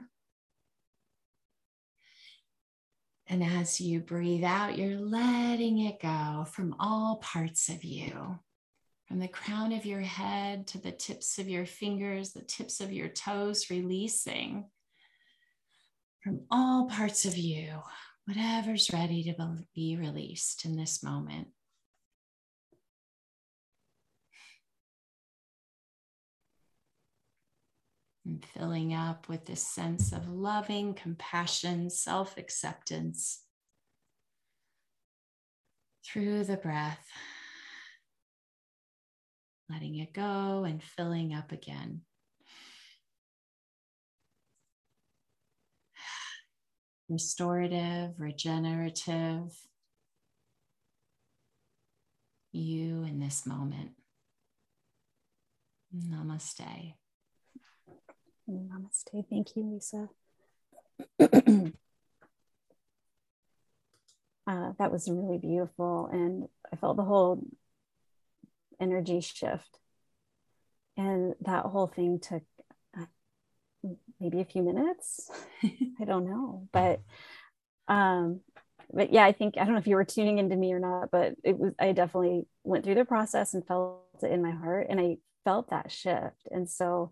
And 3.30 3.44
as 3.44 3.82
you 3.82 4.00
breathe 4.00 4.44
out, 4.46 4.78
you're 4.78 5.00
letting 5.00 5.80
it 5.80 6.02
go 6.02 6.46
from 6.50 6.76
all 6.80 7.18
parts 7.18 7.68
of 7.70 7.84
you. 7.84 8.40
from 9.08 9.20
the 9.20 9.28
crown 9.28 9.72
of 9.72 9.86
your 9.86 10.02
head 10.02 10.68
to 10.68 10.78
the 10.80 10.92
tips 10.92 11.40
of 11.40 11.48
your 11.48 11.66
fingers, 11.66 12.34
the 12.34 12.42
tips 12.42 12.82
of 12.82 12.92
your 12.92 13.08
toes, 13.08 13.70
releasing 13.70 14.66
from 16.22 16.42
all 16.52 16.90
parts 16.90 17.24
of 17.24 17.38
you, 17.38 17.70
whatever's 18.26 18.92
ready 18.92 19.24
to 19.24 19.56
be 19.74 19.96
released 19.96 20.66
in 20.66 20.76
this 20.76 21.02
moment. 21.02 21.48
And 28.28 28.46
filling 28.54 28.94
up 28.94 29.30
with 29.30 29.46
this 29.46 29.66
sense 29.66 30.12
of 30.12 30.28
loving 30.28 30.94
compassion, 30.94 31.90
self 31.90 32.38
acceptance 32.38 33.44
through 36.06 36.44
the 36.44 36.58
breath 36.58 37.08
letting 39.70 39.98
it 39.98 40.14
go 40.14 40.64
and 40.64 40.82
filling 40.82 41.34
up 41.34 41.52
again. 41.52 42.02
Restorative, 47.10 48.20
regenerative, 48.20 49.54
you 52.52 53.04
in 53.04 53.20
this 53.20 53.46
moment. 53.46 53.92
Namaste. 55.96 56.94
Namaste. 58.50 59.26
Thank 59.30 59.56
you, 59.56 59.64
Leisa. 59.64 60.10
uh, 64.48 64.72
that 64.80 64.92
was 64.92 65.10
really 65.10 65.38
beautiful. 65.38 66.10
And 66.12 66.48
I 66.72 66.76
felt 66.76 66.98
the 66.98 67.04
whole 67.04 67.44
energy 68.80 69.22
shift. 69.22 69.80
And 70.96 71.36
that 71.42 71.66
whole 71.66 71.88
thing 71.88 72.20
took 72.20 72.44
uh, 72.98 73.06
maybe 74.20 74.42
a 74.42 74.46
few 74.46 74.64
minutes. 74.64 75.30
I 75.64 76.06
don't 76.06 76.26
know, 76.26 76.68
but 76.72 77.02
um, 77.88 78.42
but 78.92 79.12
yeah, 79.14 79.26
I 79.26 79.32
think 79.32 79.56
I 79.58 79.64
don't 79.64 79.74
know 79.74 79.80
if 79.80 79.88
you 79.88 79.96
were 79.96 80.06
tuning 80.06 80.38
into 80.38 80.56
me 80.56 80.74
or 80.74 80.80
not, 80.80 81.12
but 81.12 81.36
it 81.44 81.58
was 81.58 81.74
I 81.80 81.92
definitely 81.92 82.48
went 82.64 82.84
through 82.86 82.96
the 82.96 83.06
process 83.06 83.54
and 83.54 83.66
felt 83.66 84.02
it 84.24 84.32
in 84.32 84.42
my 84.42 84.52
heart, 84.52 84.88
and 84.90 85.00
I 85.00 85.18
felt 85.44 85.70
that 85.70 85.92
shift. 85.92 86.48
And 86.50 86.70
so, 86.70 87.12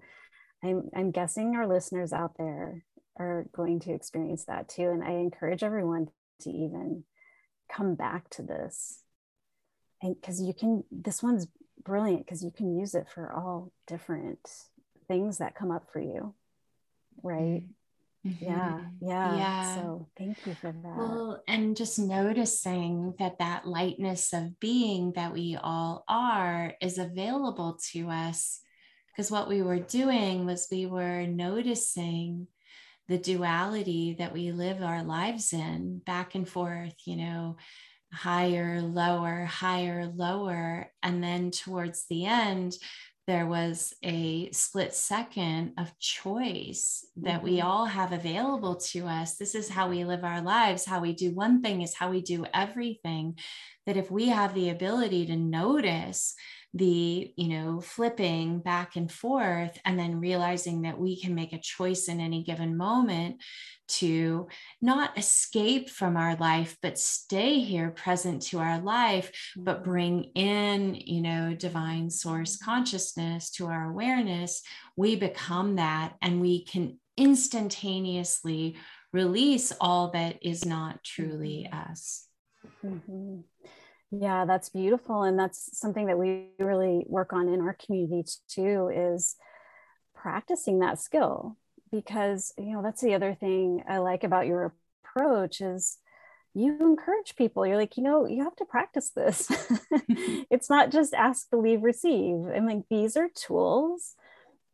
I'm 0.66 0.90
I'm 0.96 1.12
guessing 1.12 1.56
our 1.56 1.68
listeners 1.68 2.14
out 2.14 2.38
there 2.38 2.84
are 3.18 3.46
going 3.54 3.80
to 3.82 3.94
experience 3.94 4.46
that 4.46 4.68
too. 4.68 4.90
And 4.90 5.04
I 5.04 5.12
encourage 5.12 5.64
everyone 5.64 6.10
to 6.42 6.50
even 6.50 7.04
come 7.72 7.96
back 7.96 8.30
to 8.32 8.42
this. 8.42 9.00
And 10.02 10.20
because 10.20 10.42
you 10.42 10.54
can 10.54 10.84
this 10.92 11.24
one's 11.24 11.48
brilliant 11.84 12.26
because 12.26 12.44
you 12.44 12.52
can 12.52 12.78
use 12.78 12.96
it 12.96 13.08
for 13.08 13.32
all 13.32 13.72
different 13.88 14.40
things 15.08 15.38
that 15.38 15.56
come 15.56 15.72
up 15.72 15.92
for 15.92 16.00
you 16.00 16.34
right? 17.24 17.64
Mm-hmm. 18.26 18.44
yeah 18.44 18.80
yeah. 19.02 19.38
Yeah. 19.38 19.76
So 19.76 20.08
thank 20.18 20.38
you 20.48 20.56
for 20.56 20.72
that. 20.72 20.98
Well 20.98 21.44
and 21.48 21.78
just 21.78 22.00
noticing 22.00 23.14
that 23.20 23.38
that 23.40 23.68
lightness 23.68 24.34
of 24.34 24.60
being 24.60 25.12
that 25.14 25.34
we 25.34 25.58
all 25.62 26.04
are 26.08 26.74
is 26.82 26.98
available 26.98 27.78
to 27.92 28.10
us 28.10 28.62
because 29.16 29.32
what 29.32 29.48
we 29.48 29.62
were 29.62 29.80
doing 29.80 30.46
was 30.46 30.68
we 30.70 30.86
were 30.86 31.26
noticing 31.26 32.48
the 33.08 33.18
duality 33.18 34.16
that 34.18 34.34
we 34.34 34.52
live 34.52 34.82
our 34.82 35.04
lives 35.04 35.54
in 35.54 36.00
back 36.00 36.36
and 36.36 36.50
forth 36.50 36.96
you 37.06 37.16
know 37.16 37.56
higher, 38.16 38.82
lower, 38.82 39.46
higher, 39.46 40.08
lower. 40.08 40.92
And 41.04 41.24
then 41.24 41.52
towards 41.52 42.06
the 42.08 42.26
end, 42.26 42.78
there 43.28 43.48
was 43.48 43.94
a 44.04 44.52
split 44.52 44.94
second 44.94 45.74
of 45.80 45.98
choice 46.00 47.06
that 47.18 47.38
mm-hmm. 47.38 47.46
we 47.46 47.62
all 47.62 47.86
have 47.86 48.12
available 48.12 48.76
to 48.76 49.08
us. 49.08 49.36
This 49.36 49.56
is 49.56 49.68
how 49.68 49.90
we 49.90 50.06
live 50.06 50.24
our 50.24 50.42
lives. 50.42 50.86
How 50.86 51.02
we 51.02 51.14
do 51.14 51.34
one 51.34 51.62
thing 51.62 51.82
is 51.82 51.96
how 51.96 52.12
we 52.12 52.22
do 52.22 52.46
everything. 52.54 53.38
That 53.88 53.98
if 53.98 54.12
we 54.12 54.30
have 54.30 54.54
the 54.54 54.70
ability 54.70 55.26
to 55.28 55.36
notice 55.36 56.36
the 56.76 57.32
you 57.38 57.48
know 57.48 57.80
flipping 57.80 58.60
back 58.60 58.98
and 58.98 59.10
forth 59.10 59.80
and 59.86 59.98
then 59.98 60.20
realizing 60.20 60.82
that 60.82 61.00
we 61.00 61.20
can 61.20 61.34
make 61.34 61.54
a 61.54 61.60
choice 61.60 62.10
in 62.10 62.20
any 62.20 62.44
given 62.44 62.76
moment 62.76 63.42
to 63.88 64.48
not 64.82 65.18
escape 65.18 65.90
from 65.90 66.18
our 66.18 66.36
life 66.36 66.78
but 66.82 67.00
stay 67.00 67.60
here 67.60 67.92
present 67.92 68.42
to 68.42 68.60
our 68.60 68.82
life 68.82 69.32
but 69.56 69.78
mm-hmm. 69.78 69.90
bring 69.90 70.24
in 70.36 70.96
you 70.96 71.22
know 71.22 71.56
divine 71.56 72.10
source 72.10 72.58
consciousness 72.58 73.50
to 73.52 73.68
our 73.68 73.90
awareness 73.90 74.62
we 74.98 75.16
become 75.16 75.78
that 75.78 76.14
and 76.22 76.42
we 76.42 76.66
can 76.66 77.00
instantaneously 77.16 78.76
release 79.14 79.72
all 79.80 80.12
that 80.12 80.38
is 80.42 80.66
not 80.66 81.02
truly 81.06 81.70
mm-hmm. 81.72 81.92
us 81.92 82.28
mm-hmm. 82.84 83.40
Yeah, 84.20 84.46
that's 84.46 84.70
beautiful. 84.70 85.24
And 85.24 85.38
that's 85.38 85.78
something 85.78 86.06
that 86.08 86.18
we 86.18 86.50
really 86.60 87.06
work 87.08 87.34
on 87.34 87.48
in 87.50 87.62
our 87.62 87.74
community 87.74 88.24
too 88.48 88.92
is 88.94 89.36
practicing 90.16 90.80
that 90.80 91.00
skill 91.00 91.58
because 91.92 92.54
you 92.58 92.74
know 92.74 92.82
that's 92.84 93.02
the 93.02 93.16
other 93.16 93.36
thing 93.36 93.84
I 93.88 94.00
like 94.00 94.24
about 94.24 94.48
your 94.48 94.74
approach 95.06 95.62
is 95.62 95.98
you 96.54 96.78
encourage 96.82 97.36
people 97.38 97.66
you're 97.68 97.78
like 97.78 97.98
you 97.98 98.04
know 98.04 98.28
you 98.28 98.44
have 98.44 98.56
to 98.58 98.66
practice 98.66 99.12
this 99.12 99.50
it's 100.52 100.70
not 100.70 100.92
just 100.92 101.14
ask 101.14 101.50
believe 101.52 101.84
receive 101.84 102.48
and 102.48 102.66
like 102.68 102.84
these 102.90 103.18
are 103.18 103.30
tools 103.36 104.16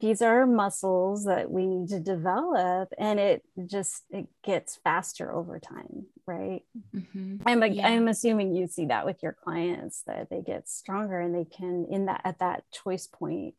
these 0.02 0.22
are 0.22 0.46
muscles 0.48 1.26
that 1.26 1.50
we 1.50 1.66
need 1.66 1.90
to 1.90 2.00
develop 2.00 2.92
and 2.98 3.20
it 3.20 3.44
just 3.68 4.04
it 4.10 4.28
gets 4.44 4.78
faster 4.84 5.32
over 5.32 5.60
time 5.60 6.06
right 6.26 6.64
mm-hmm. 6.94 7.38
i'm 7.46 7.64
yeah. 7.72 7.88
i'm 7.88 8.08
assuming 8.08 8.54
you 8.54 8.68
see 8.68 8.86
that 8.86 9.06
with 9.06 9.22
your 9.22 9.34
clients 9.44 10.02
that 10.08 10.30
they 10.30 10.42
get 10.42 10.68
stronger 10.68 11.20
and 11.20 11.34
they 11.34 11.46
can 11.46 11.86
in 11.90 12.06
that 12.06 12.22
at 12.24 12.40
that 12.40 12.64
choice 12.72 13.08
point 13.08 13.56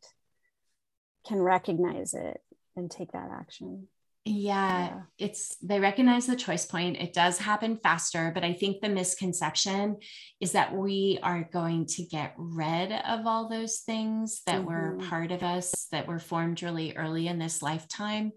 can 1.25 1.41
recognize 1.41 2.13
it 2.13 2.41
and 2.75 2.91
take 2.91 3.13
that 3.13 3.29
action 3.31 3.87
yeah, 4.25 4.85
yeah, 4.85 5.01
it's 5.19 5.57
they 5.57 5.81
recognize 5.81 6.27
the 6.27 6.35
choice 6.37 6.65
point. 6.65 6.95
It 6.95 7.11
does 7.11 7.37
happen 7.37 7.75
faster, 7.75 8.31
but 8.33 8.45
I 8.45 8.53
think 8.53 8.79
the 8.79 8.87
misconception 8.87 9.97
is 10.39 10.53
that 10.53 10.73
we 10.73 11.19
are 11.21 11.49
going 11.51 11.87
to 11.87 12.03
get 12.05 12.33
rid 12.37 12.93
of 12.93 13.27
all 13.27 13.49
those 13.49 13.79
things 13.79 14.41
that 14.45 14.61
mm-hmm. 14.61 14.67
were 14.67 14.97
part 15.09 15.33
of 15.33 15.43
us 15.43 15.87
that 15.91 16.07
were 16.07 16.19
formed 16.19 16.63
really 16.63 16.95
early 16.95 17.27
in 17.27 17.37
this 17.37 17.61
lifetime. 17.61 18.31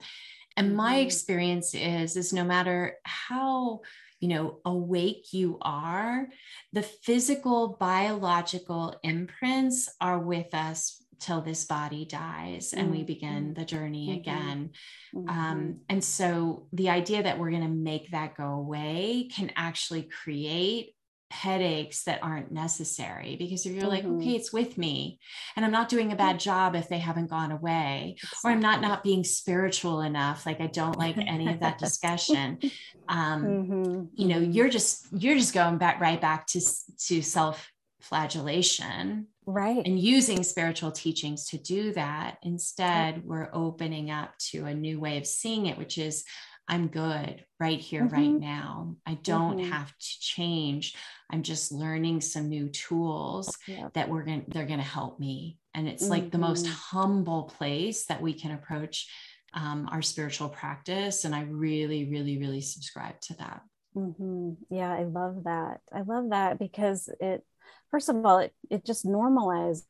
And 0.57 0.69
mm-hmm. 0.69 0.77
my 0.77 0.97
experience 0.97 1.73
is 1.73 2.17
is 2.17 2.33
no 2.33 2.43
matter 2.43 2.95
how 3.05 3.83
you 4.19 4.29
know 4.29 4.59
awake 4.65 5.33
you 5.33 5.59
are 5.63 6.27
the 6.73 6.83
physical 6.83 7.77
biological 7.79 8.97
imprints 9.05 9.89
are 10.01 10.19
with 10.19 10.53
us 10.53 11.01
till 11.19 11.41
this 11.41 11.65
body 11.65 12.05
dies 12.05 12.73
and 12.73 12.91
we 12.91 13.03
begin 13.03 13.45
mm-hmm. 13.45 13.53
the 13.55 13.65
journey 13.65 14.09
mm-hmm. 14.09 14.19
again. 14.19 14.71
Mm-hmm. 15.15 15.29
Um, 15.29 15.81
and 15.89 16.03
so 16.03 16.67
the 16.73 16.91
idea 16.91 17.23
that 17.23 17.39
we're 17.39 17.51
going 17.51 17.63
to 17.63 17.69
make 17.69 18.11
that 18.11 18.37
go 18.37 18.53
away 18.53 19.29
can 19.35 19.51
actually 19.57 20.03
create 20.03 20.93
headaches 21.31 22.05
that 22.05 22.23
aren't 22.23 22.53
necessary 22.53 23.35
because 23.37 23.67
if 23.67 23.73
you're 23.73 23.83
mm-hmm. 23.83 23.91
like 23.91 24.05
okay 24.05 24.37
it's 24.37 24.53
with 24.53 24.79
me 24.79 25.19
and 25.57 25.65
i'm 25.65 25.73
not 25.73 25.89
doing 25.89 26.13
a 26.13 26.17
bad 26.17 26.39
job 26.39 26.77
if 26.77 26.89
they 26.89 27.01
haven't 27.01 27.29
gone 27.29 27.51
away 27.51 28.15
exactly. 28.17 28.49
or 28.49 28.53
i'm 28.53 28.61
not 28.61 28.81
not 28.81 29.03
being 29.03 29.25
spiritual 29.25 30.03
enough 30.03 30.47
like 30.47 30.61
i 30.61 30.69
don't 30.69 30.97
like 30.97 31.19
any 31.19 31.49
of 31.49 31.59
that 31.59 31.79
discussion 31.79 32.57
um 33.09 33.45
mm-hmm. 33.45 34.05
you 34.15 34.29
know 34.29 34.37
mm-hmm. 34.37 34.53
you're 34.53 34.69
just 34.69 35.09
you're 35.13 35.35
just 35.35 35.53
going 35.53 35.79
back 35.79 36.01
right 36.01 36.21
back 36.21 36.47
to 36.47 36.61
to 36.97 37.21
self 37.21 37.73
flagellation 38.01 39.27
right 39.47 39.87
and 39.87 40.01
using 40.01 40.43
spiritual 40.43 40.91
teachings 40.91 41.47
to 41.47 41.59
do 41.59 41.93
that 41.93 42.37
instead 42.43 43.25
we're 43.25 43.49
opening 43.53 44.11
up 44.11 44.37
to 44.39 44.67
a 44.67 44.75
new 44.75 44.99
way 44.99 45.19
of 45.19 45.27
seeing 45.27 45.67
it 45.67 45.79
which 45.79 45.99
is 45.99 46.25
i'm 46.69 46.89
good 46.89 47.45
right 47.61 47.79
here 47.79 48.03
mm-hmm. 48.03 48.15
right 48.15 48.41
now 48.41 48.97
i 49.07 49.15
don't 49.15 49.59
mm-hmm. 49.59 49.71
have 49.71 49.89
to 49.99 50.21
change 50.21 50.97
i'm 51.31 51.43
just 51.43 51.71
learning 51.71 52.21
some 52.21 52.49
new 52.49 52.69
tools 52.69 53.57
that 53.95 54.09
we're 54.09 54.25
going 54.25 54.45
to 54.45 54.51
they're 54.51 54.67
going 54.67 54.81
to 54.81 54.85
help 54.85 55.21
me 55.21 55.59
and 55.75 55.87
it's 55.87 56.05
mm-hmm. 56.05 56.13
like 56.13 56.33
the 56.33 56.39
most 56.39 56.65
mm-hmm. 56.65 56.99
humble 56.99 57.45
place 57.45 58.07
that 58.07 58.21
we 58.21 58.33
can 58.33 58.51
approach 58.51 59.09
um, 59.55 59.89
our 59.93 60.03
spiritual 60.03 60.49
practice 60.49 61.25
and 61.25 61.37
i 61.37 61.43
really 61.43 62.11
really 62.11 62.37
really 62.39 62.61
subscribe 62.61 63.21
to 63.21 63.35
that 63.35 63.63
mm-hmm. 63.97 64.51
yeah 64.71 64.93
i 64.93 65.05
love 65.05 65.45
that 65.45 65.81
i 65.93 66.01
love 66.01 66.31
that 66.31 66.59
because 66.59 67.09
it 67.21 67.45
first 67.91 68.09
of 68.09 68.25
all, 68.25 68.39
it, 68.39 68.53
it 68.71 68.85
just 68.85 69.05
normalizes 69.05 69.83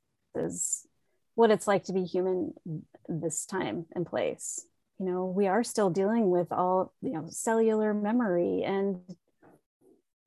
what 1.34 1.50
it's 1.50 1.66
like 1.66 1.84
to 1.84 1.92
be 1.92 2.04
human 2.04 2.52
this 3.08 3.46
time 3.46 3.86
and 3.94 4.06
place. 4.06 4.66
You 4.98 5.06
know, 5.06 5.26
we 5.26 5.46
are 5.46 5.62
still 5.62 5.90
dealing 5.90 6.30
with 6.30 6.52
all, 6.52 6.94
you 7.02 7.12
know, 7.12 7.26
cellular 7.28 7.92
memory 7.92 8.62
and 8.64 9.00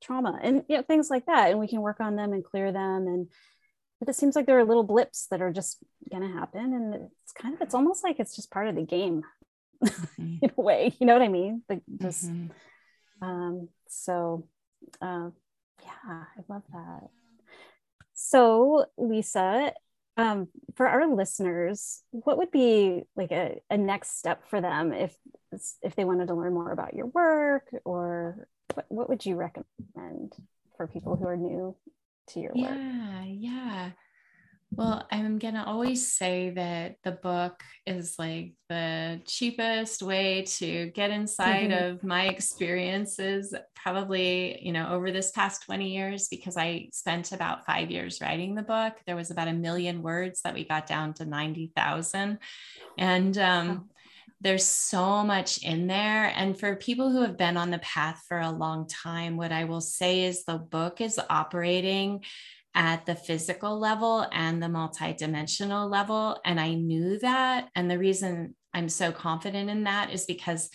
trauma 0.02 0.40
and 0.42 0.64
you 0.68 0.78
know, 0.78 0.84
things 0.84 1.10
like 1.10 1.26
that. 1.26 1.50
And 1.50 1.60
we 1.60 1.68
can 1.68 1.82
work 1.82 2.00
on 2.00 2.16
them 2.16 2.34
and 2.34 2.44
clear 2.44 2.72
them. 2.72 3.08
And 3.08 3.28
but 4.00 4.10
it 4.10 4.16
seems 4.16 4.36
like 4.36 4.46
there 4.46 4.58
are 4.58 4.66
little 4.66 4.84
blips 4.84 5.28
that 5.28 5.42
are 5.42 5.52
just 5.52 5.78
going 6.10 6.24
to 6.24 6.34
happen 6.34 6.74
and 6.74 6.94
it's 6.94 7.32
kind 7.34 7.54
of 7.54 7.62
it's 7.62 7.74
almost 7.74 8.04
like 8.04 8.20
it's 8.20 8.36
just 8.36 8.52
part 8.52 8.68
of 8.68 8.76
the 8.76 8.82
game 8.82 9.24
mm-hmm. 9.84 10.38
in 10.42 10.52
a 10.58 10.62
way 10.62 10.96
you 11.00 11.06
know 11.06 11.14
what 11.14 11.22
i 11.22 11.28
mean 11.28 11.62
like 11.70 11.82
just 12.02 12.30
mm-hmm. 12.30 13.26
um 13.26 13.70
so 13.88 14.48
uh, 15.02 15.30
yeah 15.84 16.24
i 16.38 16.42
love 16.48 16.64
that 16.72 17.10
so 18.20 18.86
Leisa 19.00 19.72
um, 20.18 20.50
for 20.76 20.88
our 20.88 21.08
listeners 21.16 22.04
what 22.12 22.38
would 22.38 22.52
be 22.52 23.04
like 23.16 23.32
a, 23.32 23.60
a 23.70 23.78
next 23.78 24.20
step 24.20 24.48
for 24.50 24.60
them 24.60 24.92
if 24.92 25.16
if 25.82 25.96
they 25.96 26.04
wanted 26.04 26.28
to 26.28 26.36
learn 26.36 26.54
more 26.54 26.72
about 26.72 26.94
your 26.94 27.08
work 27.08 27.74
or 27.86 28.48
what, 28.76 28.86
what 28.90 29.10
would 29.10 29.26
you 29.26 29.36
recommend 29.36 30.34
for 30.78 30.88
people 30.88 31.16
who 31.16 31.26
are 31.26 31.38
new 31.38 31.76
to 32.28 32.40
your 32.40 32.52
yeah, 32.54 32.70
work? 32.70 32.78
Yeah, 32.78 33.24
yeah. 33.26 33.90
Well, 34.72 35.08
I'm 35.12 35.40
going 35.40 35.56
to 35.56 35.66
always 35.66 36.12
say 36.12 36.52
that 36.52 36.98
the 37.04 37.12
book 37.12 37.64
is 37.88 38.20
like 38.20 38.54
the 38.70 39.20
cheapest 39.26 40.04
way 40.04 40.44
to 40.44 40.92
get 40.92 41.10
inside 41.10 41.72
mm-hmm. 41.72 41.96
of 41.96 42.04
my 42.04 42.28
experiences, 42.28 43.54
probably, 43.76 44.64
you 44.64 44.72
know, 44.72 44.90
over 44.90 45.12
this 45.12 45.32
past 45.32 45.64
20 45.64 45.90
years, 45.90 46.28
because 46.28 46.56
I 46.56 46.90
spent 46.94 47.32
about 47.32 47.66
five 47.66 47.90
years 47.90 48.22
writing 48.22 48.54
the 48.54 48.62
book. 48.62 48.94
There 49.08 49.16
was 49.16 49.32
about 49.32 49.48
a 49.48 49.54
million 49.54 50.04
words 50.04 50.42
that 50.44 50.54
we 50.54 50.66
got 50.66 50.86
down 50.86 51.14
to 51.16 51.26
90,000. 51.26 52.38
And, 52.98 53.38
um, 53.38 53.90
there's 54.42 54.64
so 54.64 55.24
much 55.24 55.64
in 55.64 55.88
there. 55.88 56.32
And 56.34 56.58
for 56.58 56.78
people 56.78 57.12
who 57.12 57.22
have 57.24 57.36
been 57.36 57.58
on 57.58 57.72
the 57.72 57.80
path 57.80 58.24
for 58.26 58.40
a 58.40 58.50
long 58.50 58.88
time, 58.88 59.36
what 59.36 59.52
I 59.52 59.66
will 59.66 59.82
say 59.82 60.24
is 60.24 60.46
the 60.46 60.58
book 60.58 61.02
is 61.02 61.20
operating 61.30 62.24
at 62.76 63.06
the 63.06 63.16
physical 63.16 63.80
level 63.80 64.26
and 64.32 64.62
the 64.62 64.68
multidimensional 64.68 65.90
level. 65.90 66.40
And 66.46 66.60
I 66.60 66.76
knew 66.76 67.20
that. 67.20 67.70
And 67.76 67.90
the 67.90 67.98
reason 67.98 68.56
I'm 68.74 68.90
so 68.90 69.12
confident 69.12 69.70
in 69.70 69.84
that 69.84 70.12
is 70.12 70.26
because 70.26 70.70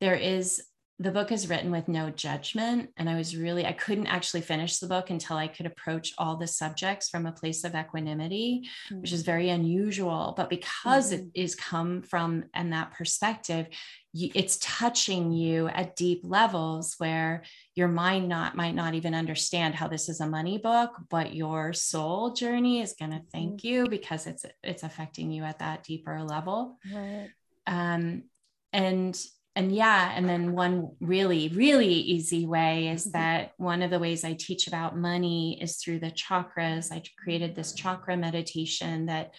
there 0.00 0.14
is 0.14 0.62
the 1.00 1.10
book 1.10 1.32
is 1.32 1.48
written 1.48 1.70
with 1.70 1.88
no 1.88 2.10
judgment 2.10 2.90
and 2.98 3.08
i 3.08 3.16
was 3.16 3.34
really 3.34 3.64
i 3.64 3.72
couldn't 3.72 4.06
actually 4.06 4.42
finish 4.42 4.78
the 4.78 4.86
book 4.86 5.08
until 5.08 5.36
i 5.36 5.48
could 5.48 5.64
approach 5.64 6.12
all 6.18 6.36
the 6.36 6.46
subjects 6.46 7.08
from 7.08 7.24
a 7.24 7.32
place 7.32 7.64
of 7.64 7.74
equanimity 7.74 8.68
mm-hmm. 8.86 9.00
which 9.00 9.12
is 9.12 9.22
very 9.22 9.48
unusual 9.48 10.34
but 10.36 10.50
because 10.50 11.10
mm-hmm. 11.10 11.24
it 11.34 11.40
is 11.42 11.54
come 11.54 12.02
from 12.02 12.44
and 12.54 12.72
that 12.72 12.92
perspective 12.92 13.66
it's 14.12 14.58
touching 14.60 15.32
you 15.32 15.68
at 15.68 15.94
deep 15.94 16.20
levels 16.24 16.94
where 16.98 17.42
your 17.76 17.88
mind 17.88 18.28
not 18.28 18.56
might 18.56 18.74
not 18.74 18.94
even 18.94 19.14
understand 19.14 19.74
how 19.74 19.86
this 19.86 20.08
is 20.08 20.20
a 20.20 20.26
money 20.26 20.58
book 20.58 20.90
but 21.08 21.34
your 21.34 21.72
soul 21.72 22.32
journey 22.32 22.80
is 22.80 22.94
going 22.98 23.12
to 23.12 23.22
thank 23.32 23.60
mm-hmm. 23.60 23.66
you 23.66 23.88
because 23.88 24.26
it's 24.26 24.44
it's 24.64 24.82
affecting 24.82 25.30
you 25.30 25.44
at 25.44 25.60
that 25.60 25.84
deeper 25.84 26.22
level 26.22 26.78
right. 26.92 27.28
um 27.66 28.24
and 28.72 29.24
and 29.54 29.72
yeah 29.74 30.12
and 30.14 30.28
then 30.28 30.52
one 30.52 30.90
really 31.00 31.48
really 31.48 31.92
easy 31.92 32.46
way 32.46 32.88
is 32.88 33.06
mm-hmm. 33.06 33.18
that 33.18 33.52
one 33.58 33.82
of 33.82 33.90
the 33.90 33.98
ways 33.98 34.24
i 34.24 34.32
teach 34.32 34.66
about 34.66 34.98
money 34.98 35.56
is 35.62 35.76
through 35.76 36.00
the 36.00 36.10
chakras 36.10 36.90
i 36.90 37.00
created 37.22 37.54
this 37.54 37.72
chakra 37.74 38.16
meditation 38.16 39.06
that 39.06 39.32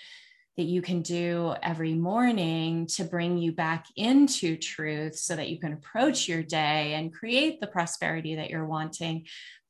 that 0.57 0.63
you 0.63 0.81
can 0.81 1.01
do 1.01 1.55
every 1.63 1.93
morning 1.93 2.85
to 2.85 3.03
bring 3.03 3.37
you 3.37 3.51
back 3.51 3.85
into 3.95 4.57
truth 4.57 5.15
so 5.15 5.35
that 5.35 5.49
you 5.49 5.59
can 5.59 5.73
approach 5.73 6.27
your 6.27 6.43
day 6.43 6.93
and 6.93 7.13
create 7.13 7.59
the 7.61 7.67
prosperity 7.67 8.35
that 8.35 8.49
you're 8.49 8.65
wanting 8.65 9.25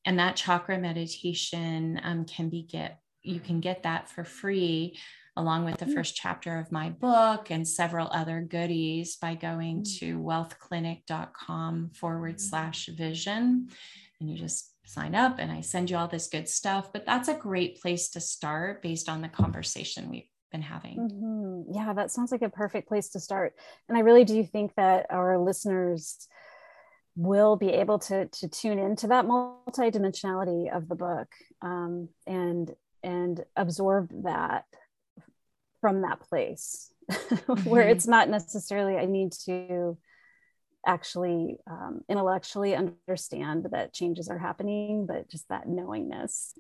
and 0.06 0.20
that 0.20 0.36
chakra 0.36 0.80
meditation 0.80 2.00
um, 2.04 2.26
can 2.26 2.50
be 2.50 2.64
get 2.64 3.00
you 3.24 3.40
can 3.40 3.60
get 3.60 3.84
that 3.84 4.10
for 4.10 4.24
free 4.24 4.98
along 5.38 5.64
with 5.66 5.78
the 5.78 5.86
mm. 5.86 5.94
first 5.94 6.16
chapter 6.16 6.58
of 6.58 6.72
my 6.72 6.90
book 6.90 7.52
and 7.52 7.68
several 7.68 8.10
other 8.12 8.42
goodies 8.42 9.16
by 9.16 9.36
going 9.36 9.82
mm. 9.82 10.00
to 10.00 10.20
wealthclinic.com 10.20 11.92
forward 11.94 12.36
mm. 12.36 12.42
slash 12.42 12.88
vision. 12.88 13.70
And 14.20 14.30
you 14.30 14.38
just 14.38 14.72
sign 14.86 15.16
up 15.16 15.38
and 15.40 15.52
I 15.52 15.62
send 15.62 15.90
you 15.90 15.98
all 15.98 16.08
this 16.08 16.28
good 16.28 16.50
stuff. 16.50 16.92
But 16.92 17.06
that's 17.06 17.30
a 17.30 17.34
great 17.34 17.82
place 17.82 18.10
to 18.10 18.20
start 18.20 18.82
based 18.82 19.08
on 19.08 19.22
the 19.22 19.30
conversation 19.30 20.10
we've 20.10 20.31
been 20.52 20.62
having. 20.62 20.98
Mm-hmm. 20.98 21.74
Yeah, 21.74 21.94
that 21.94 22.12
sounds 22.12 22.32
like 22.32 22.42
a 22.42 22.50
perfect 22.50 22.88
place 22.88 23.10
to 23.10 23.20
start. 23.20 23.56
And 23.88 23.98
I 23.98 24.02
really 24.02 24.26
do 24.26 24.44
think 24.44 24.76
that 24.76 25.08
our 25.10 25.38
listeners 25.38 26.28
will 27.16 27.56
be 27.56 27.70
able 27.70 28.00
to 28.00 28.28
to 28.28 28.48
tune 28.48 28.80
into 28.80 29.08
that 29.08 29.26
multidimensionality 29.26 30.74
of 30.76 30.88
the 30.88 30.96
book 30.96 31.28
um, 31.62 32.08
and 32.26 32.74
and 33.04 33.44
absorb 33.56 34.10
that 34.24 34.66
from 35.82 36.02
that 36.02 36.22
place 36.22 36.92
where 37.64 37.84
mm-hmm. 37.84 37.92
it's 37.92 38.08
not 38.08 38.30
necessarily 38.30 38.96
i 38.96 39.06
need 39.06 39.34
to 39.34 39.98
actually 40.88 41.58
um, 41.70 42.02
intellectually 42.10 42.76
understand 42.76 43.68
that 43.72 43.94
changes 43.94 44.30
are 44.30 44.38
happening 44.38 45.06
but 45.06 45.30
just 45.30 45.48
that 45.50 45.68
knowingness 45.68 46.54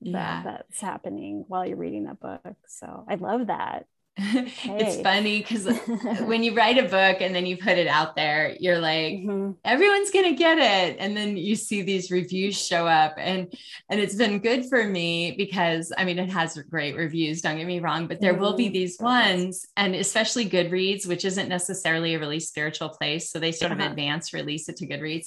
yeah. 0.00 0.12
that 0.12 0.44
that's 0.44 0.80
happening 0.80 1.44
while 1.48 1.66
you're 1.66 1.76
reading 1.76 2.04
that 2.04 2.20
book 2.20 2.56
so 2.66 3.04
i 3.08 3.14
love 3.16 3.48
that 3.48 3.86
it's 4.20 5.00
funny 5.00 5.38
because 5.38 5.64
when 6.26 6.42
you 6.42 6.52
write 6.52 6.76
a 6.76 6.88
book 6.88 7.20
and 7.20 7.32
then 7.32 7.46
you 7.46 7.56
put 7.56 7.78
it 7.78 7.86
out 7.86 8.16
there, 8.16 8.56
you're 8.58 8.80
like, 8.80 9.14
mm-hmm. 9.14 9.52
everyone's 9.64 10.10
gonna 10.10 10.34
get 10.34 10.58
it. 10.58 10.96
And 10.98 11.16
then 11.16 11.36
you 11.36 11.54
see 11.54 11.82
these 11.82 12.10
reviews 12.10 12.60
show 12.60 12.84
up. 12.84 13.14
And 13.16 13.54
and 13.88 14.00
it's 14.00 14.16
been 14.16 14.40
good 14.40 14.66
for 14.66 14.82
me 14.82 15.36
because 15.38 15.92
I 15.96 16.04
mean 16.04 16.18
it 16.18 16.30
has 16.30 16.58
great 16.68 16.96
reviews, 16.96 17.42
don't 17.42 17.58
get 17.58 17.66
me 17.68 17.78
wrong, 17.78 18.08
but 18.08 18.20
there 18.20 18.32
mm-hmm. 18.32 18.42
will 18.42 18.56
be 18.56 18.64
mm-hmm. 18.64 18.72
these 18.72 18.98
ones, 18.98 19.66
and 19.76 19.94
especially 19.94 20.50
Goodreads, 20.50 21.06
which 21.06 21.24
isn't 21.24 21.48
necessarily 21.48 22.14
a 22.14 22.18
really 22.18 22.40
spiritual 22.40 22.88
place. 22.88 23.30
So 23.30 23.38
they 23.38 23.52
sort 23.52 23.70
of 23.70 23.78
advance 23.78 24.32
release 24.32 24.68
it 24.68 24.78
to 24.78 24.86
Goodreads 24.88 25.26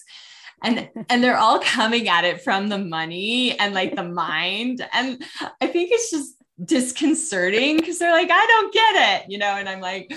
and 0.63 0.89
and 1.09 1.23
they're 1.23 1.37
all 1.37 1.59
coming 1.59 2.07
at 2.07 2.23
it 2.23 2.41
from 2.41 2.69
the 2.69 2.77
money 2.77 3.57
and 3.59 3.73
like 3.73 3.95
the 3.95 4.03
mind 4.03 4.87
and 4.93 5.23
i 5.61 5.67
think 5.67 5.91
it's 5.91 6.11
just 6.11 6.35
disconcerting 6.63 7.77
because 7.77 7.99
they're 7.99 8.11
like, 8.11 8.29
I 8.31 8.45
don't 8.45 8.73
get 8.73 9.21
it, 9.21 9.31
you 9.31 9.37
know, 9.37 9.55
and 9.55 9.67
I'm 9.67 9.81
like, 9.81 10.13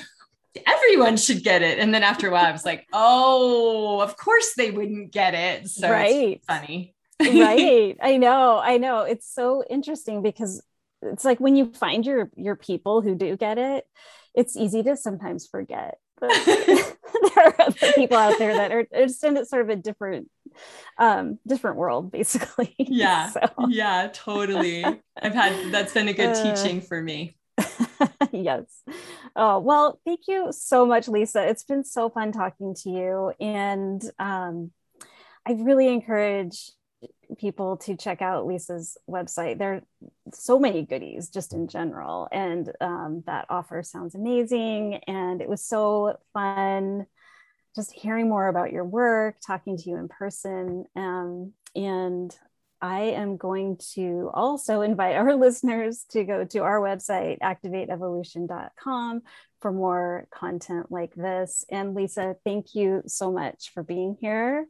everyone 0.66 1.16
should 1.16 1.42
get 1.42 1.62
it. 1.62 1.78
And 1.78 1.92
then 1.92 2.02
after 2.02 2.28
a 2.28 2.30
while, 2.30 2.46
I 2.46 2.52
was 2.52 2.64
like, 2.64 2.86
oh, 2.92 4.00
of 4.00 4.16
course 4.16 4.54
they 4.56 4.70
wouldn't 4.70 5.12
get 5.12 5.34
it. 5.34 5.68
So 5.68 5.90
right. 5.90 6.40
funny. 6.46 6.94
right. 7.20 7.96
I 8.02 8.16
know. 8.16 8.58
I 8.58 8.78
know. 8.78 9.00
It's 9.00 9.32
so 9.32 9.64
interesting 9.68 10.22
because 10.22 10.62
it's 11.02 11.24
like 11.24 11.40
when 11.40 11.56
you 11.56 11.72
find 11.72 12.04
your 12.04 12.30
your 12.36 12.56
people 12.56 13.00
who 13.02 13.14
do 13.14 13.36
get 13.36 13.58
it, 13.58 13.86
it's 14.34 14.56
easy 14.56 14.82
to 14.82 14.96
sometimes 14.96 15.46
forget. 15.46 15.98
But 16.18 16.30
there 16.46 17.46
are 17.46 17.54
other 17.60 17.92
people 17.94 18.16
out 18.16 18.38
there 18.38 18.54
that 18.54 18.72
are 18.72 18.86
just 18.92 19.22
in 19.22 19.36
it 19.36 19.48
sort 19.48 19.62
of 19.62 19.68
a 19.68 19.76
different 19.76 20.30
um 20.98 21.38
different 21.46 21.76
world 21.76 22.10
basically. 22.10 22.74
Yeah. 22.78 23.30
So. 23.30 23.40
yeah 23.68 24.10
totally. 24.12 24.84
I've 24.84 25.34
had 25.34 25.72
that's 25.72 25.92
been 25.92 26.08
a 26.08 26.12
good 26.12 26.36
uh, 26.36 26.54
teaching 26.54 26.80
for 26.80 27.00
me. 27.00 27.36
Yes. 28.32 28.64
Oh 29.36 29.60
well 29.60 30.00
thank 30.04 30.20
you 30.26 30.48
so 30.50 30.84
much 30.84 31.06
Leisa. 31.06 31.48
It's 31.48 31.64
been 31.64 31.84
so 31.84 32.10
fun 32.10 32.32
talking 32.32 32.74
to 32.82 32.90
you. 32.90 33.32
And 33.40 34.02
um 34.18 34.72
i 35.46 35.52
really 35.52 35.88
encourage 35.88 36.70
people 37.38 37.76
to 37.78 37.96
check 37.96 38.22
out 38.22 38.46
Leisa's 38.46 38.96
website. 39.08 39.58
There 39.58 39.74
are 39.74 39.82
so 40.32 40.58
many 40.58 40.82
goodies 40.82 41.28
just 41.28 41.52
in 41.52 41.68
general. 41.68 42.28
And 42.32 42.70
um, 42.80 43.22
that 43.26 43.46
offer 43.48 43.82
sounds 43.82 44.14
amazing. 44.14 44.96
And 45.06 45.40
it 45.40 45.48
was 45.48 45.64
so 45.64 46.18
fun 46.32 47.06
just 47.74 47.92
hearing 47.92 48.28
more 48.28 48.48
about 48.48 48.72
your 48.72 48.84
work, 48.84 49.36
talking 49.44 49.76
to 49.76 49.90
you 49.90 49.96
in 49.96 50.08
person. 50.08 50.84
Um, 50.94 51.52
and 51.74 52.34
I 52.80 53.00
am 53.00 53.36
going 53.36 53.78
to 53.94 54.30
also 54.34 54.82
invite 54.82 55.16
our 55.16 55.34
listeners 55.36 56.04
to 56.10 56.24
go 56.24 56.44
to 56.44 56.58
our 56.58 56.80
website, 56.80 57.38
activateevolution.com, 57.40 59.22
for 59.60 59.72
more 59.72 60.28
content 60.30 60.92
like 60.92 61.14
this. 61.14 61.64
And 61.70 61.96
Leisa, 61.96 62.34
thank 62.44 62.74
you 62.74 63.02
so 63.06 63.32
much 63.32 63.70
for 63.72 63.82
being 63.82 64.16
here. 64.20 64.66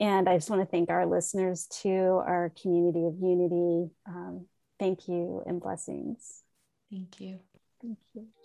And 0.00 0.28
I 0.28 0.36
just 0.36 0.50
want 0.50 0.62
to 0.62 0.66
thank 0.66 0.90
our 0.90 1.06
listeners 1.06 1.66
too, 1.66 2.22
our 2.26 2.52
community 2.60 3.04
of 3.04 3.14
unity. 3.20 3.90
Um, 4.08 4.46
thank 4.78 5.06
you 5.06 5.42
and 5.46 5.60
blessings. 5.60 6.42
Thank 6.90 7.20
you. 7.20 7.40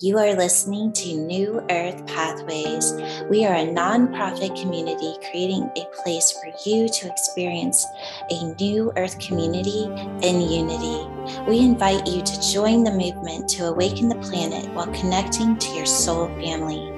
You 0.02 0.18
are 0.18 0.34
listening 0.34 0.94
to 0.94 1.14
New 1.14 1.62
Earth 1.70 2.06
Pathways. 2.08 2.94
We 3.30 3.46
are 3.46 3.54
a 3.54 3.68
nonprofit 3.68 4.60
community 4.60 5.14
creating 5.30 5.70
a 5.76 5.86
place 6.02 6.32
for 6.32 6.52
you 6.66 6.90
to 6.90 7.08
experience 7.08 7.86
a 8.30 8.56
new 8.60 8.92
earth 8.96 9.20
community 9.20 9.84
in 10.26 10.42
unity. 10.42 11.06
We 11.48 11.60
invite 11.60 12.08
you 12.08 12.22
to 12.22 12.52
join 12.52 12.84
the 12.84 12.92
movement 12.92 13.50
to 13.50 13.68
awaken 13.68 14.10
the 14.10 14.16
planet 14.16 14.74
while 14.74 14.88
connecting 14.88 15.58
to 15.58 15.70
your 15.72 15.86
soul 15.86 16.28
family. 16.40 16.92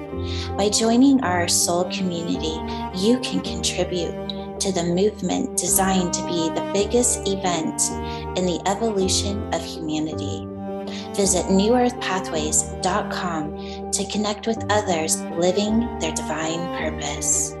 By 0.56 0.68
joining 0.68 1.22
our 1.22 1.48
soul 1.48 1.84
community, 1.90 2.54
you 2.96 3.18
can 3.20 3.40
contribute 3.40 4.58
to 4.60 4.72
the 4.72 4.84
movement 4.84 5.58
designed 5.58 6.12
to 6.14 6.26
be 6.26 6.48
the 6.50 6.70
biggest 6.72 7.26
event 7.26 7.82
in 8.38 8.46
the 8.46 8.60
evolution 8.66 9.52
of 9.52 9.62
humanity. 9.64 10.51
Visit 11.14 11.46
newearthpathways.com 11.46 13.90
to 13.90 14.04
connect 14.06 14.46
with 14.46 14.64
others 14.70 15.20
living 15.22 15.80
their 15.98 16.12
divine 16.12 16.60
purpose. 16.78 17.56